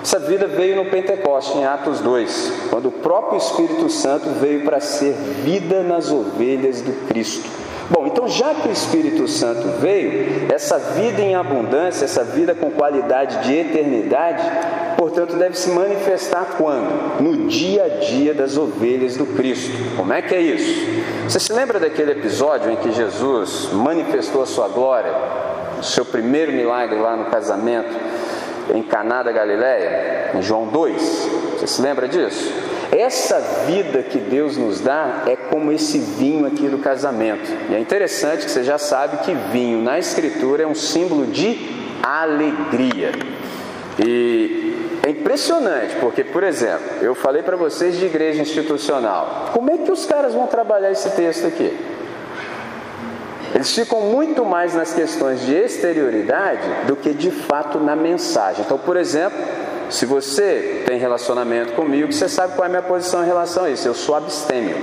[0.01, 4.79] Essa vida veio no Pentecoste, em Atos 2, quando o próprio Espírito Santo veio para
[4.79, 7.64] ser vida nas ovelhas do Cristo.
[7.89, 12.71] Bom, então já que o Espírito Santo veio, essa vida em abundância, essa vida com
[12.71, 14.43] qualidade de eternidade,
[14.97, 17.21] portanto, deve se manifestar quando?
[17.21, 19.71] No dia a dia das ovelhas do Cristo.
[19.95, 21.05] Como é que é isso?
[21.29, 25.13] Você se lembra daquele episódio em que Jesus manifestou a sua glória,
[25.79, 27.93] o seu primeiro milagre lá no casamento
[28.73, 31.29] em Caná da Galileia, em João 2?
[31.59, 32.51] Você se lembra disso?
[32.91, 37.51] Essa vida que Deus nos dá é como esse vinho aqui do casamento.
[37.69, 41.57] E é interessante que você já sabe que vinho na Escritura é um símbolo de
[42.01, 43.11] alegria.
[43.99, 49.51] E é impressionante, porque, por exemplo, eu falei para vocês de igreja institucional.
[49.53, 51.77] Como é que os caras vão trabalhar esse texto aqui?
[53.53, 58.65] Eles ficam muito mais nas questões de exterioridade do que de fato na mensagem.
[58.65, 59.39] Então, por exemplo,
[59.89, 63.69] se você tem relacionamento comigo, você sabe qual é a minha posição em relação a
[63.69, 63.87] isso.
[63.87, 64.75] Eu sou abstêmio.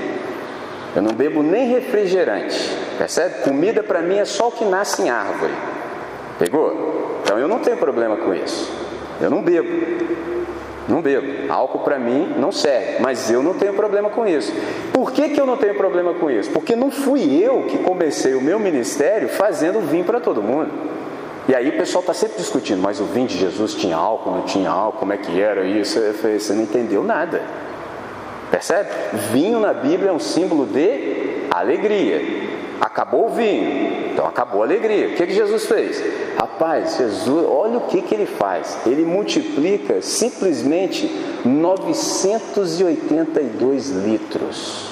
[0.94, 2.76] Eu não bebo nem refrigerante.
[2.98, 3.42] Percebe?
[3.42, 5.52] Comida para mim é só o que nasce em árvore.
[6.38, 7.20] Pegou?
[7.22, 8.70] Então eu não tenho problema com isso.
[9.20, 9.68] Eu não bebo.
[10.88, 11.50] Não bebo.
[11.50, 14.52] Álcool para mim não serve, mas eu não tenho problema com isso.
[14.92, 16.50] Por que, que eu não tenho problema com isso?
[16.50, 20.70] Porque não fui eu que comecei o meu ministério fazendo vinho para todo mundo.
[21.48, 24.42] E aí o pessoal está sempre discutindo, mas o vinho de Jesus tinha álcool, não
[24.42, 25.98] tinha álcool, como é que era isso?
[25.98, 27.42] Eu falei, você não entendeu nada.
[28.50, 28.90] Percebe?
[29.32, 32.20] Vinho na Bíblia é um símbolo de alegria.
[32.80, 35.08] Acabou o vinho, então acabou a alegria.
[35.08, 36.00] O que, que Jesus fez?
[36.36, 38.78] Rapaz, Jesus, olha o que, que ele faz.
[38.86, 41.10] Ele multiplica simplesmente
[41.44, 44.91] 982 litros.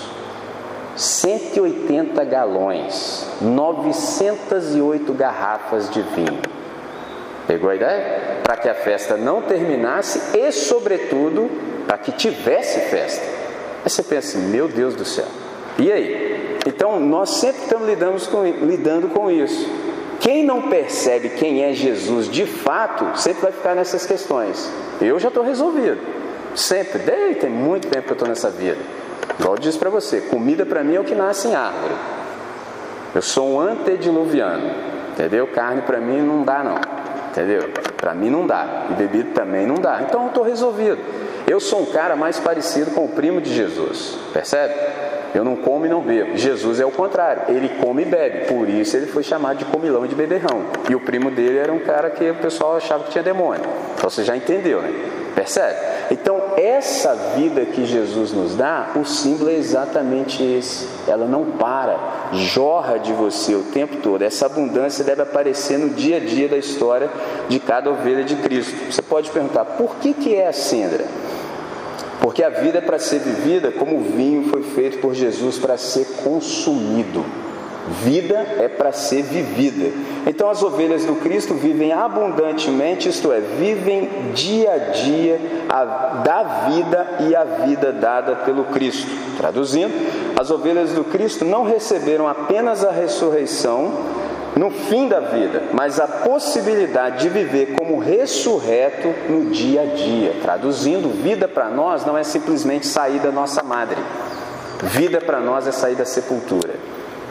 [1.00, 6.40] 180 galões, 908 garrafas de vinho.
[7.46, 8.40] Pegou a ideia?
[8.42, 11.50] Para que a festa não terminasse e, sobretudo,
[11.86, 13.24] para que tivesse festa.
[13.82, 15.24] Aí você pensa, meu Deus do céu,
[15.78, 16.58] e aí?
[16.66, 19.68] Então, nós sempre estamos lidando com, lidando com isso.
[20.20, 24.70] Quem não percebe quem é Jesus de fato, sempre vai ficar nessas questões.
[25.00, 25.98] Eu já estou resolvido.
[26.54, 26.98] Sempre.
[26.98, 28.78] Desde tem muito tempo que eu estou nessa vida.
[29.38, 31.94] Igual disse para você, comida para mim é o que nasce em árvore.
[33.14, 34.70] Eu sou um antediluviano.
[35.12, 35.46] Entendeu?
[35.48, 36.76] Carne para mim não dá não.
[37.30, 37.68] Entendeu?
[37.96, 38.86] Para mim não dá.
[38.90, 40.00] E bebida também não dá.
[40.02, 40.98] Então eu estou resolvido.
[41.46, 44.16] Eu sou um cara mais parecido com o primo de Jesus.
[44.32, 44.74] Percebe?
[45.34, 46.36] Eu não como e não bebo.
[46.36, 48.46] Jesus é o contrário, ele come e bebe.
[48.46, 50.64] Por isso ele foi chamado de comilão e de beberrão.
[50.88, 53.62] E o primo dele era um cara que o pessoal achava que tinha demônio.
[53.94, 54.92] Então você já entendeu, né?
[55.40, 55.78] Percebe?
[56.10, 60.86] Então, essa vida que Jesus nos dá, o símbolo é exatamente esse.
[61.08, 61.98] Ela não para,
[62.34, 64.20] jorra de você o tempo todo.
[64.20, 67.08] Essa abundância deve aparecer no dia a dia da história
[67.48, 68.92] de cada ovelha de Cristo.
[68.92, 71.06] Você pode perguntar, por que, que é assim, André?
[72.20, 75.78] Porque a vida é para ser vivida como o vinho foi feito por Jesus para
[75.78, 77.24] ser consumido.
[78.02, 79.90] Vida é para ser vivida.
[80.26, 85.84] Então as ovelhas do Cristo vivem abundantemente, isto é, vivem dia a dia a,
[86.22, 89.10] da vida e a vida dada pelo Cristo.
[89.36, 89.92] Traduzindo,
[90.38, 93.92] as ovelhas do Cristo não receberam apenas a ressurreição,
[94.56, 100.34] no fim da vida, mas a possibilidade de viver como ressurreto no dia a dia.
[100.42, 103.98] Traduzindo, vida para nós não é simplesmente sair da nossa madre.
[104.82, 106.74] Vida para nós é sair da sepultura.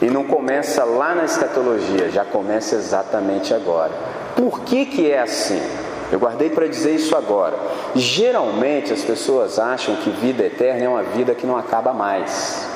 [0.00, 3.92] E não começa lá na escatologia, já começa exatamente agora.
[4.34, 5.60] Por que, que é assim?
[6.10, 7.56] Eu guardei para dizer isso agora.
[7.94, 12.68] Geralmente as pessoas acham que vida eterna é uma vida que não acaba mais.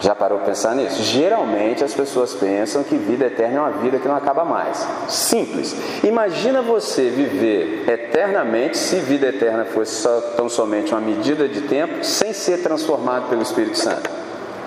[0.00, 1.02] Já parou para pensar nisso?
[1.02, 4.86] Geralmente as pessoas pensam que vida eterna é uma vida que não acaba mais.
[5.08, 5.76] Simples.
[6.02, 12.02] Imagina você viver eternamente, se vida eterna fosse só, tão somente uma medida de tempo,
[12.02, 14.08] sem ser transformado pelo Espírito Santo.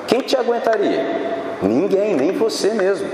[0.05, 1.42] Quem te aguentaria?
[1.61, 3.07] Ninguém, nem você mesmo.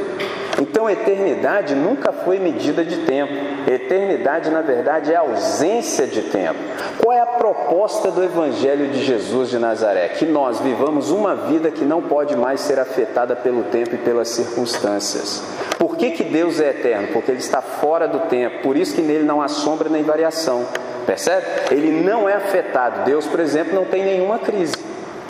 [0.61, 3.33] Então, eternidade nunca foi medida de tempo.
[3.65, 6.59] Eternidade, na verdade, é ausência de tempo.
[7.01, 10.09] Qual é a proposta do Evangelho de Jesus de Nazaré?
[10.09, 14.27] Que nós vivamos uma vida que não pode mais ser afetada pelo tempo e pelas
[14.29, 15.41] circunstâncias.
[15.77, 17.07] Por que, que Deus é eterno?
[17.13, 20.65] Porque Ele está fora do tempo, por isso que nele não há sombra nem variação.
[21.05, 21.45] Percebe?
[21.71, 23.05] Ele não é afetado.
[23.05, 24.75] Deus, por exemplo, não tem nenhuma crise.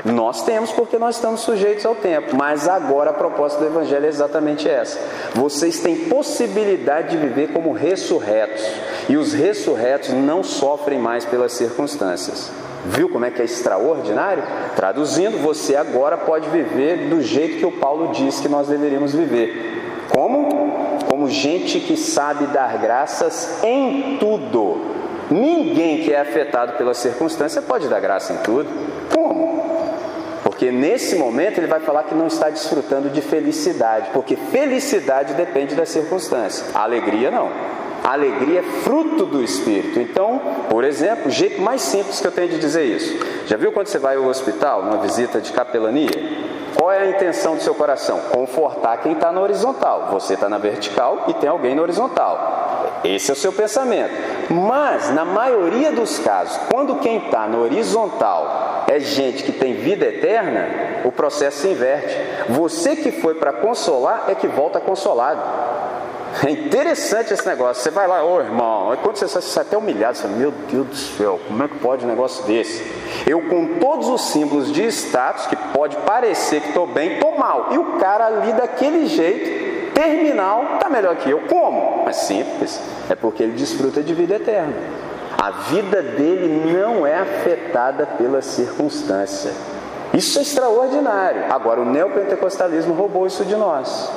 [0.05, 4.09] Nós temos porque nós estamos sujeitos ao tempo, mas agora a proposta do Evangelho é
[4.09, 4.97] exatamente essa.
[5.33, 8.65] Vocês têm possibilidade de viver como ressurretos,
[9.09, 12.49] e os ressurretos não sofrem mais pelas circunstâncias.
[12.85, 14.43] Viu como é que é extraordinário?
[14.75, 20.07] Traduzindo, você agora pode viver do jeito que o Paulo diz que nós deveríamos viver.
[20.09, 20.97] Como?
[21.07, 24.77] Como gente que sabe dar graças em tudo.
[25.29, 28.69] Ninguém que é afetado pela circunstância pode dar graça em tudo.
[29.13, 29.68] Como?
[30.59, 35.73] Porque nesse momento ele vai falar que não está desfrutando de felicidade, porque felicidade depende
[35.73, 37.49] das circunstâncias, alegria não.
[38.03, 40.01] A alegria é fruto do Espírito.
[40.01, 43.25] Então, por exemplo, o jeito mais simples que eu tenho de dizer isso.
[43.45, 46.09] Já viu quando você vai ao hospital, numa visita de capelania?
[46.75, 48.19] Qual é a intenção do seu coração?
[48.29, 50.09] Confortar quem está na horizontal.
[50.11, 52.99] Você está na vertical e tem alguém na horizontal.
[53.01, 54.13] Esse é o seu pensamento.
[54.49, 60.05] Mas, na maioria dos casos, quando quem está na horizontal é gente que tem vida
[60.05, 60.67] eterna,
[61.05, 62.17] o processo se inverte.
[62.49, 65.41] Você que foi para consolar é que volta consolado.
[66.43, 67.83] É interessante esse negócio.
[67.83, 70.51] Você vai lá, ô irmão, quando você sai, você sai até humilhado, você fala, meu
[70.51, 72.83] Deus do céu, como é que pode um negócio desse?
[73.27, 77.67] Eu, com todos os símbolos de status, que pode parecer que estou bem, estou mal.
[77.71, 81.41] E o cara ali daquele jeito, terminal, está melhor que eu.
[81.41, 82.07] Como?
[82.07, 82.81] É simples.
[83.07, 84.73] É porque ele desfruta de vida eterna.
[85.41, 89.53] A vida dele não é afetada pela circunstância.
[90.13, 91.45] Isso é extraordinário.
[91.49, 94.11] Agora, o neopentecostalismo roubou isso de nós.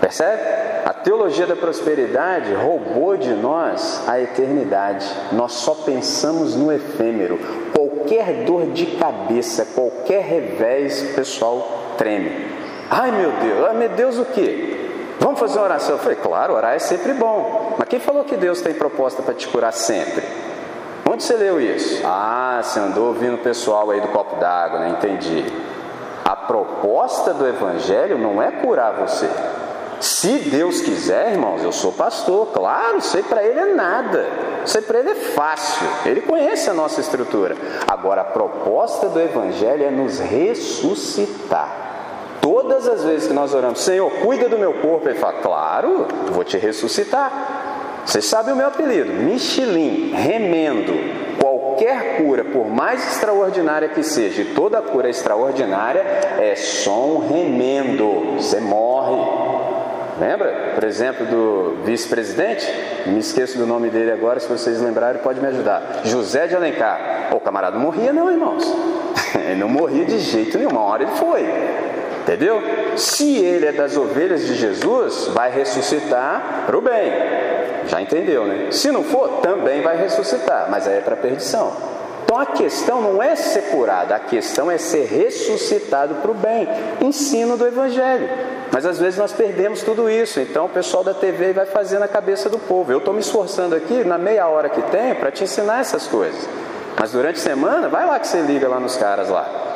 [0.00, 0.40] Percebe?
[0.86, 5.06] A teologia da prosperidade roubou de nós a eternidade.
[5.32, 7.38] Nós só pensamos no efêmero.
[7.74, 12.46] Qualquer dor de cabeça, qualquer revés, o pessoal treme.
[12.88, 14.81] Ai meu Deus, ai meu Deus o quê?
[15.22, 15.92] Vamos fazer uma oração?
[15.92, 17.76] Eu falei, claro, orar é sempre bom.
[17.78, 20.24] Mas quem falou que Deus tem proposta para te curar sempre?
[21.08, 22.02] Onde você leu isso?
[22.04, 24.88] Ah, você andou ouvindo o pessoal aí do copo d'água, né?
[24.90, 25.44] Entendi.
[26.24, 29.30] A proposta do Evangelho não é curar você.
[30.00, 34.26] Se Deus quiser, irmãos, eu sou pastor, claro, sei para ele é nada,
[34.66, 37.56] sei para ele é fácil, ele conhece a nossa estrutura.
[37.86, 41.91] Agora, a proposta do Evangelho é nos ressuscitar.
[42.42, 46.42] Todas as vezes que nós oramos, Senhor, cuida do meu corpo, ele fala, claro, vou
[46.42, 48.02] te ressuscitar.
[48.04, 50.92] Você sabe o meu apelido, Michelin, remendo.
[51.40, 58.34] Qualquer cura, por mais extraordinária que seja, e toda cura extraordinária é só um remendo.
[58.36, 59.16] Você morre,
[60.18, 62.66] Lembra, por exemplo, do vice-presidente?
[63.06, 66.02] Me esqueço do nome dele agora, se vocês lembrarem, pode me ajudar.
[66.04, 67.28] José de Alencar.
[67.32, 68.64] O camarada morria, não, irmãos.
[69.34, 71.42] Ele não morria de jeito nenhum, uma hora ele foi.
[72.22, 72.62] Entendeu?
[72.96, 77.12] Se ele é das ovelhas de Jesus, vai ressuscitar para o bem.
[77.88, 78.70] Já entendeu, né?
[78.70, 81.72] Se não for, também vai ressuscitar, mas aí é para perdição.
[82.24, 86.68] Então a questão não é ser curado, a questão é ser ressuscitado para o bem.
[87.00, 88.28] Ensino do Evangelho.
[88.70, 92.08] Mas às vezes nós perdemos tudo isso, então o pessoal da TV vai fazer na
[92.08, 92.90] cabeça do povo.
[92.90, 96.48] Eu estou me esforçando aqui, na meia hora que tem, para te ensinar essas coisas.
[96.98, 99.71] Mas durante a semana, vai lá que você liga lá nos caras lá.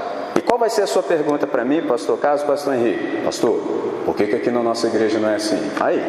[0.47, 3.25] Qual vai ser a sua pergunta para mim, pastor Carlos, pastor Henrique?
[3.25, 3.61] Pastor,
[4.05, 5.71] por que, que aqui na nossa igreja não é assim?
[5.81, 6.01] Aí,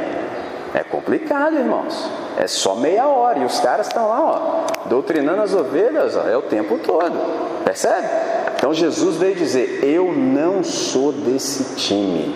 [0.75, 2.07] é complicado, irmãos.
[2.37, 6.37] É só meia hora e os caras estão lá, ó, doutrinando as ovelhas, ó, é
[6.37, 7.63] o tempo todo.
[7.65, 8.07] Percebe?
[8.55, 12.35] Então Jesus veio dizer: Eu não sou desse time.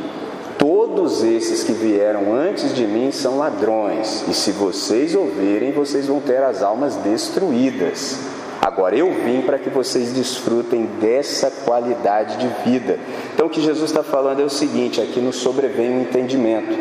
[0.58, 6.20] Todos esses que vieram antes de mim são ladrões, e se vocês ouvirem, vocês vão
[6.20, 8.20] ter as almas destruídas.
[8.62, 13.00] Agora eu vim para que vocês desfrutem dessa qualidade de vida.
[13.34, 16.78] Então o que Jesus está falando é o seguinte: aqui nos sobrevém um entendimento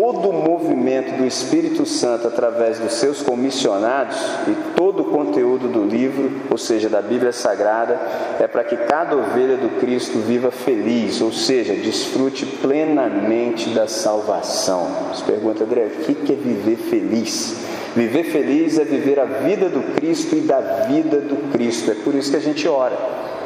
[0.00, 4.16] todo o movimento do Espírito Santo através dos seus comissionados
[4.48, 8.00] e todo o conteúdo do livro, ou seja, da Bíblia Sagrada,
[8.38, 14.88] é para que cada ovelha do Cristo viva feliz, ou seja, desfrute plenamente da salvação.
[15.12, 17.69] Você pergunta, André, o que é viver feliz?
[17.94, 21.90] Viver feliz é viver a vida do Cristo e da vida do Cristo.
[21.90, 22.96] É por isso que a gente ora.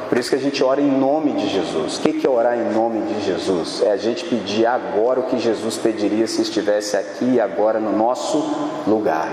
[0.09, 1.97] Por isso que a gente ora em nome de Jesus.
[1.97, 3.83] O que é orar em nome de Jesus?
[3.83, 7.97] É a gente pedir agora o que Jesus pediria se estivesse aqui e agora no
[7.97, 8.39] nosso
[8.87, 9.29] lugar.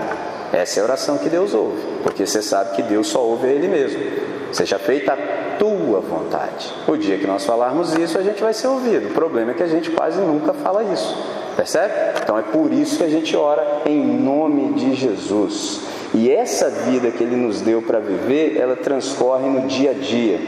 [0.52, 3.50] Essa é a oração que Deus ouve, porque você sabe que Deus só ouve a
[3.50, 4.00] Ele mesmo.
[4.52, 6.74] Seja feita a tua vontade.
[6.86, 9.08] O dia que nós falarmos isso, a gente vai ser ouvido.
[9.08, 11.16] O problema é que a gente quase nunca fala isso.
[11.56, 11.92] Percebe?
[12.22, 15.80] Então é por isso que a gente ora em nome de Jesus.
[16.14, 20.38] E essa vida que Ele nos deu para viver, ela transcorre no dia a dia.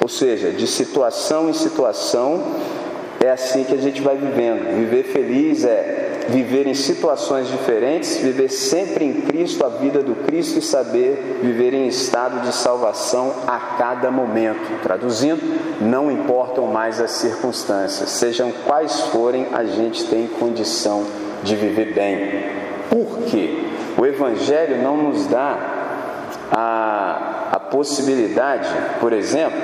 [0.00, 2.42] Ou seja, de situação em situação,
[3.22, 4.74] é assim que a gente vai vivendo.
[4.76, 10.58] Viver feliz é viver em situações diferentes, viver sempre em Cristo, a vida do Cristo
[10.58, 14.80] e saber viver em estado de salvação a cada momento.
[14.82, 15.40] Traduzindo,
[15.80, 21.04] não importam mais as circunstâncias, sejam quais forem, a gente tem condição
[21.42, 22.44] de viver bem.
[22.88, 23.64] Por quê?
[23.98, 25.58] O Evangelho não nos dá
[26.50, 28.68] a, a possibilidade,
[29.00, 29.58] por exemplo,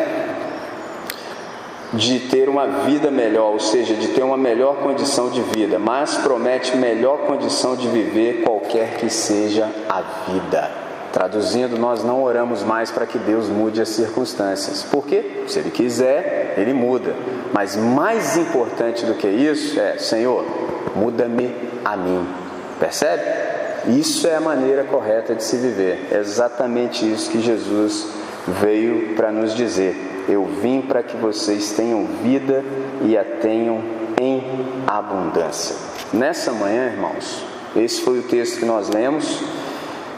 [1.93, 6.17] de ter uma vida melhor, ou seja, de ter uma melhor condição de vida, mas
[6.17, 10.71] promete melhor condição de viver qualquer que seja a vida.
[11.13, 14.83] Traduzindo, nós não oramos mais para que Deus mude as circunstâncias.
[14.83, 15.45] Por quê?
[15.47, 17.15] Se Ele quiser, Ele muda.
[17.55, 20.45] Mas mais importante do que isso é: Senhor,
[20.95, 22.27] muda-me a mim.
[22.79, 23.23] Percebe?
[23.87, 26.09] Isso é a maneira correta de se viver.
[26.11, 28.09] É exatamente isso que Jesus
[28.47, 30.16] veio para nos dizer.
[30.29, 32.65] Eu vim para que vocês tenham vida
[33.03, 33.81] e a tenham
[34.21, 34.43] em
[34.87, 35.77] abundância.
[36.13, 39.43] Nessa manhã, irmãos, esse foi o texto que nós lemos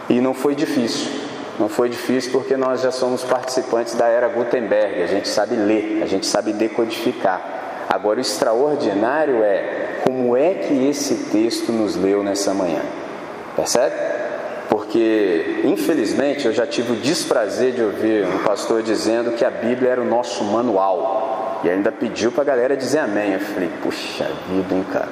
[0.09, 1.11] e não foi difícil.
[1.59, 6.01] Não foi difícil porque nós já somos participantes da era Gutenberg, a gente sabe ler,
[6.03, 7.87] a gente sabe decodificar.
[7.89, 12.83] Agora, o extraordinário é como é que esse texto nos leu nessa manhã.
[13.57, 13.95] Percebe?
[14.89, 19.91] Porque infelizmente eu já tive o desprazer de ouvir um pastor dizendo que a Bíblia
[19.91, 23.35] era o nosso manual e ainda pediu para a galera dizer amém.
[23.35, 25.11] Eu falei, puxa vida, hein, cara.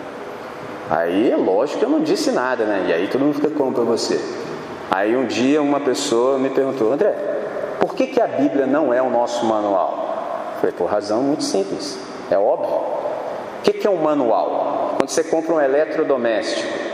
[0.89, 2.87] Aí é lógico que eu não disse nada, né?
[2.89, 4.18] E aí todo mundo fica como para você.
[4.91, 7.14] Aí um dia uma pessoa me perguntou, André,
[7.79, 10.55] por que, que a Bíblia não é o nosso manual?
[10.55, 11.99] Eu falei, por razão muito simples,
[12.31, 12.77] é óbvio.
[12.77, 14.95] O que, que é um manual?
[14.97, 16.86] Quando você compra um eletrodoméstico,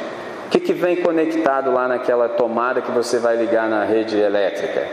[0.53, 4.87] que, que vem conectado lá naquela tomada que você vai ligar na rede elétrica?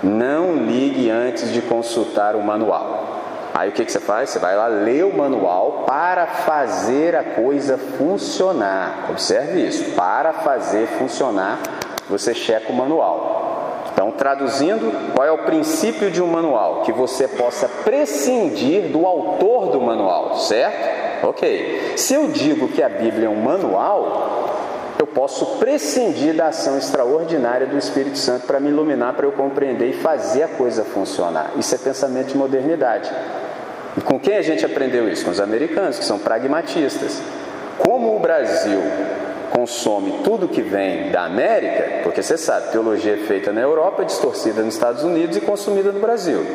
[0.00, 3.20] Não ligue antes de consultar o manual.
[3.52, 4.30] Aí o que, que você faz?
[4.30, 9.06] Você vai lá ler o manual para fazer a coisa funcionar.
[9.10, 9.96] Observe isso.
[9.96, 11.58] Para fazer funcionar,
[12.08, 13.82] você checa o manual.
[13.92, 16.82] Então, traduzindo, qual é o princípio de um manual?
[16.82, 21.26] Que você possa prescindir do autor do manual, certo?
[21.26, 21.94] Ok.
[21.96, 24.43] Se eu digo que a Bíblia é um manual,
[25.04, 29.90] eu posso prescindir da ação extraordinária do Espírito Santo para me iluminar, para eu compreender
[29.90, 31.50] e fazer a coisa funcionar.
[31.56, 33.12] Isso é pensamento de modernidade.
[33.98, 35.22] E com quem a gente aprendeu isso?
[35.22, 37.20] Com os americanos, que são pragmatistas.
[37.76, 38.80] Como o Brasil
[39.50, 44.04] consome tudo que vem da América, porque você sabe, teologia é feita na Europa, é
[44.06, 46.46] distorcida nos Estados Unidos e consumida no Brasil.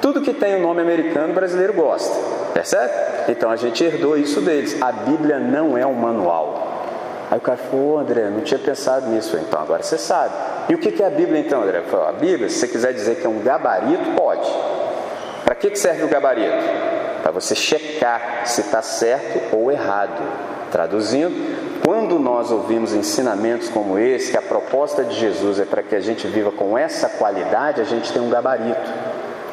[0.00, 2.14] Tudo que tem o nome americano, o brasileiro gosta,
[2.54, 2.92] percebe?
[3.28, 4.80] Então a gente herdou isso deles.
[4.80, 6.67] A Bíblia não é um manual.
[7.30, 9.36] Aí o cara falou, André, não tinha pensado nisso.
[9.36, 10.34] Então agora você sabe.
[10.68, 11.82] E o que é a Bíblia então, André?
[11.82, 14.48] Falei, a Bíblia, se você quiser dizer que é um gabarito, pode.
[15.44, 16.56] Para que serve o gabarito?
[17.22, 20.22] Para você checar se está certo ou errado.
[20.70, 21.34] Traduzindo,
[21.84, 26.00] quando nós ouvimos ensinamentos como esse, que a proposta de Jesus é para que a
[26.00, 28.90] gente viva com essa qualidade, a gente tem um gabarito.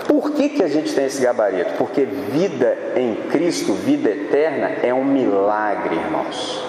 [0.06, 1.74] Por que, que a gente tem esse gabarito?
[1.78, 6.65] Porque vida em Cristo, vida eterna, é um milagre, irmãos.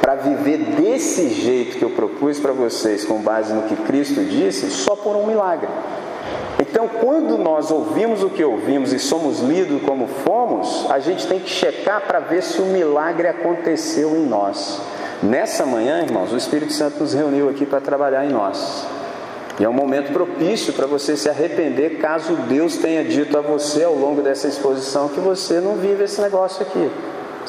[0.00, 4.70] Para viver desse jeito que eu propus para vocês, com base no que Cristo disse,
[4.70, 5.68] só por um milagre.
[6.60, 11.38] Então, quando nós ouvimos o que ouvimos e somos lidos como fomos, a gente tem
[11.38, 14.80] que checar para ver se o milagre aconteceu em nós.
[15.22, 18.86] Nessa manhã, irmãos, o Espírito Santo nos reuniu aqui para trabalhar em nós.
[19.58, 23.82] E é um momento propício para você se arrepender caso Deus tenha dito a você
[23.82, 26.90] ao longo dessa exposição que você não vive esse negócio aqui.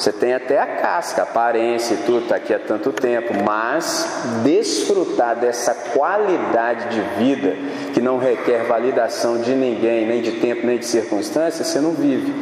[0.00, 4.24] Você tem até a casca, a aparência e tudo, está aqui há tanto tempo, mas
[4.42, 7.54] desfrutar dessa qualidade de vida
[7.92, 12.34] que não requer validação de ninguém, nem de tempo, nem de circunstância, você não vive.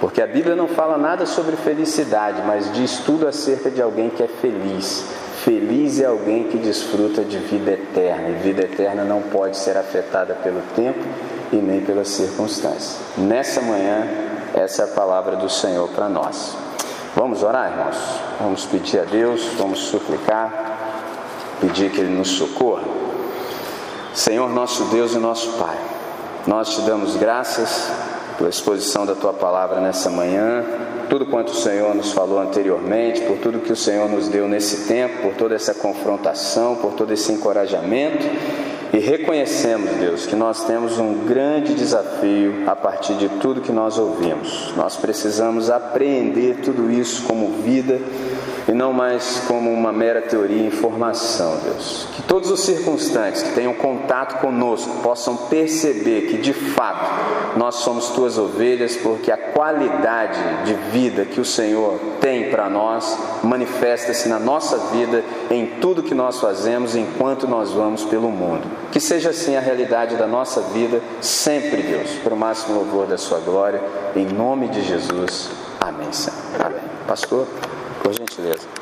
[0.00, 4.22] Porque a Bíblia não fala nada sobre felicidade, mas diz tudo acerca de alguém que
[4.22, 5.04] é feliz.
[5.44, 10.32] Feliz é alguém que desfruta de vida eterna, e vida eterna não pode ser afetada
[10.42, 11.04] pelo tempo
[11.52, 12.96] e nem pelas circunstâncias.
[13.18, 14.08] Nessa manhã,
[14.54, 16.64] essa é a palavra do Senhor para nós.
[17.16, 17.96] Vamos orar, irmãos?
[18.38, 20.52] Vamos pedir a Deus, vamos suplicar,
[21.62, 22.82] pedir que Ele nos socorra.
[24.12, 25.78] Senhor, nosso Deus e nosso Pai,
[26.46, 27.90] nós te damos graças
[28.36, 30.62] pela exposição da Tua palavra nessa manhã,
[31.08, 34.86] tudo quanto o Senhor nos falou anteriormente, por tudo que o Senhor nos deu nesse
[34.86, 38.26] tempo, por toda essa confrontação, por todo esse encorajamento
[38.96, 43.98] e reconhecemos, Deus, que nós temos um grande desafio a partir de tudo que nós
[43.98, 44.72] ouvimos.
[44.74, 48.00] Nós precisamos apreender tudo isso como vida
[48.68, 52.08] e não mais como uma mera teoria e informação, Deus.
[52.14, 58.10] Que todos os circunstantes que tenham contato conosco possam perceber que de fato nós somos
[58.10, 64.38] tuas ovelhas, porque a qualidade de vida que o Senhor tem para nós manifesta-se na
[64.38, 68.66] nossa vida, em tudo que nós fazemos enquanto nós vamos pelo mundo.
[68.90, 73.16] Que seja assim a realidade da nossa vida, sempre, Deus, para o máximo louvor da
[73.16, 73.80] Sua glória,
[74.14, 75.50] em nome de Jesus.
[75.80, 76.36] Amém, Senhor.
[76.58, 76.80] Amém.
[77.06, 77.46] Pastor,
[78.06, 78.68] por gentileza.